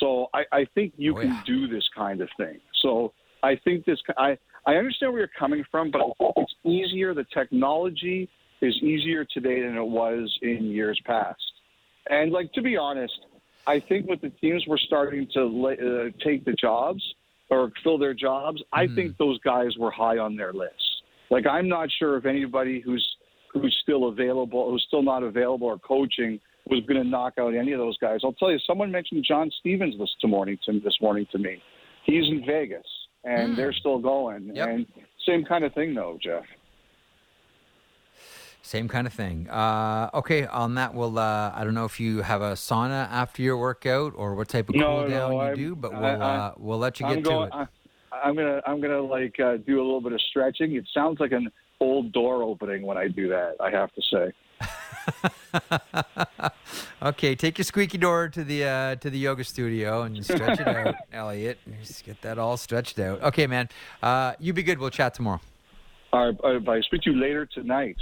So 0.00 0.28
I, 0.34 0.44
I 0.52 0.66
think 0.74 0.92
you 0.96 1.16
oh, 1.16 1.20
can 1.20 1.30
yeah. 1.30 1.42
do 1.46 1.66
this 1.66 1.84
kind 1.96 2.20
of 2.20 2.28
thing. 2.36 2.60
So 2.82 3.12
I 3.42 3.56
think 3.64 3.84
this 3.84 3.98
I 4.16 4.38
I 4.66 4.74
understand 4.74 5.12
where 5.12 5.20
you're 5.20 5.30
coming 5.38 5.64
from, 5.70 5.90
but 5.90 6.00
it's 6.36 6.54
easier. 6.64 7.14
The 7.14 7.26
technology 7.32 8.28
is 8.60 8.74
easier 8.82 9.24
today 9.24 9.62
than 9.62 9.76
it 9.76 9.86
was 9.86 10.36
in 10.42 10.64
years 10.64 11.00
past. 11.04 11.40
And 12.10 12.32
like 12.32 12.52
to 12.54 12.62
be 12.62 12.76
honest, 12.76 13.14
I 13.66 13.80
think 13.80 14.08
with 14.08 14.20
the 14.20 14.30
teams 14.30 14.64
were 14.66 14.78
starting 14.78 15.28
to 15.34 15.42
uh, 15.42 16.24
take 16.24 16.44
the 16.44 16.54
jobs 16.54 17.02
or 17.50 17.70
fill 17.82 17.98
their 17.98 18.14
jobs. 18.14 18.62
I 18.72 18.86
hmm. 18.86 18.94
think 18.94 19.18
those 19.18 19.38
guys 19.40 19.76
were 19.78 19.90
high 19.90 20.18
on 20.18 20.36
their 20.36 20.52
list. 20.52 20.74
Like 21.30 21.46
I'm 21.46 21.68
not 21.68 21.88
sure 21.98 22.16
if 22.16 22.24
anybody 22.24 22.80
who's 22.80 23.06
who's 23.52 23.76
still 23.82 24.08
available, 24.08 24.70
who's 24.70 24.84
still 24.86 25.02
not 25.02 25.22
available 25.22 25.66
or 25.66 25.78
coaching, 25.78 26.40
was 26.66 26.80
going 26.86 27.02
to 27.02 27.08
knock 27.08 27.34
out 27.38 27.54
any 27.54 27.72
of 27.72 27.78
those 27.78 27.96
guys. 27.98 28.20
I'll 28.22 28.34
tell 28.34 28.50
you, 28.50 28.58
someone 28.66 28.90
mentioned 28.90 29.24
John 29.26 29.50
Stevens 29.60 29.98
this 29.98 30.14
morning 30.24 30.58
to 30.66 30.80
this 30.80 30.96
morning 31.00 31.26
to 31.32 31.38
me. 31.38 31.62
He's 32.04 32.24
in 32.28 32.44
Vegas 32.46 32.86
and 33.28 33.52
mm. 33.52 33.56
they're 33.56 33.72
still 33.72 33.98
going. 33.98 34.54
Yep. 34.54 34.68
And 34.68 34.86
same 35.26 35.44
kind 35.44 35.64
of 35.64 35.74
thing, 35.74 35.94
though, 35.94 36.18
Jeff. 36.20 36.44
Same 38.62 38.88
kind 38.88 39.06
of 39.06 39.12
thing. 39.12 39.48
Uh, 39.48 40.10
okay, 40.12 40.46
on 40.46 40.74
that, 40.74 40.94
we'll. 40.94 41.18
Uh, 41.18 41.52
I 41.54 41.64
don't 41.64 41.74
know 41.74 41.86
if 41.86 42.00
you 42.00 42.22
have 42.22 42.42
a 42.42 42.52
sauna 42.52 43.08
after 43.10 43.40
your 43.42 43.56
workout 43.56 44.12
or 44.14 44.34
what 44.34 44.48
type 44.48 44.68
of 44.68 44.74
no, 44.74 44.86
cool 44.86 45.08
down 45.08 45.30
no, 45.30 45.30
you 45.30 45.40
I'm, 45.40 45.56
do, 45.56 45.76
but 45.76 45.92
we'll 45.92 46.04
I, 46.04 46.12
uh, 46.12 46.52
we'll 46.58 46.78
let 46.78 47.00
you 47.00 47.06
get 47.06 47.22
going, 47.22 47.50
to 47.50 47.62
it. 47.62 47.68
I, 48.12 48.28
am 48.28 48.36
gonna 48.36 48.60
I'm 48.66 48.80
gonna 48.80 49.00
like 49.00 49.38
uh, 49.40 49.56
do 49.56 49.76
a 49.76 49.84
little 49.84 50.02
bit 50.02 50.12
of 50.12 50.20
stretching. 50.20 50.74
It 50.74 50.86
sounds 50.92 51.18
like 51.18 51.32
an 51.32 51.50
old 51.80 52.12
door 52.12 52.42
opening 52.42 52.82
when 52.82 52.98
I 52.98 53.08
do 53.08 53.28
that. 53.28 53.56
I 53.60 53.70
have 53.70 53.90
to 53.94 54.02
say. 54.12 54.32
okay, 57.02 57.34
take 57.34 57.58
your 57.58 57.64
squeaky 57.64 57.98
door 57.98 58.28
to 58.28 58.44
the 58.44 58.64
uh, 58.64 58.94
to 58.96 59.10
the 59.10 59.18
yoga 59.18 59.44
studio 59.44 60.02
and 60.02 60.24
stretch 60.24 60.60
it 60.60 60.68
out, 60.68 60.94
Elliotte. 61.12 61.58
Just 61.82 62.04
get 62.04 62.20
that 62.22 62.38
all 62.38 62.56
stretched 62.56 62.98
out. 62.98 63.22
Okay, 63.22 63.46
man. 63.46 63.68
Uh, 64.02 64.34
you 64.38 64.52
be 64.52 64.62
good. 64.62 64.78
We'll 64.78 64.90
chat 64.90 65.14
tomorrow. 65.14 65.40
All 66.12 66.32
right. 66.32 66.68
I'll 66.68 66.82
speak 66.82 67.02
to 67.02 67.10
you 67.10 67.20
later 67.20 67.46
tonight. 67.46 67.96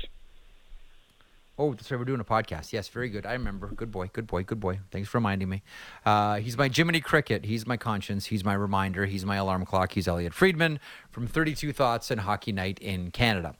Oh, 1.59 1.73
that's 1.73 1.91
right. 1.91 1.99
We're 1.99 2.05
doing 2.05 2.21
a 2.21 2.25
podcast. 2.25 2.73
Yes, 2.73 2.89
very 2.89 3.09
good. 3.09 3.25
I 3.25 3.33
remember. 3.33 3.69
Good 3.69 3.91
boy. 3.91 4.11
Good 4.13 4.27
boy. 4.27 4.43
Good 4.43 4.61
boy. 4.61 4.81
Thanks 4.91 5.09
for 5.09 5.17
reminding 5.19 5.49
me. 5.49 5.63
Uh, 6.05 6.37
he's 6.37 6.59
my 6.59 6.69
Jiminy 6.69 7.01
Cricket. 7.01 7.47
He's 7.47 7.67
my 7.67 7.79
conscience. 7.79 8.27
He's 8.27 8.45
my 8.45 8.53
reminder. 8.53 9.07
He's 9.07 9.25
my 9.25 9.37
alarm 9.37 9.65
clock. 9.65 9.93
He's 9.93 10.07
Elliotte 10.07 10.35
Friedman 10.35 10.79
from 11.11 11.27
32 11.27 11.73
Thoughts 11.73 12.11
and 12.11 12.21
Hockey 12.21 12.53
Night 12.53 12.79
in 12.81 13.11
Canada. 13.11 13.55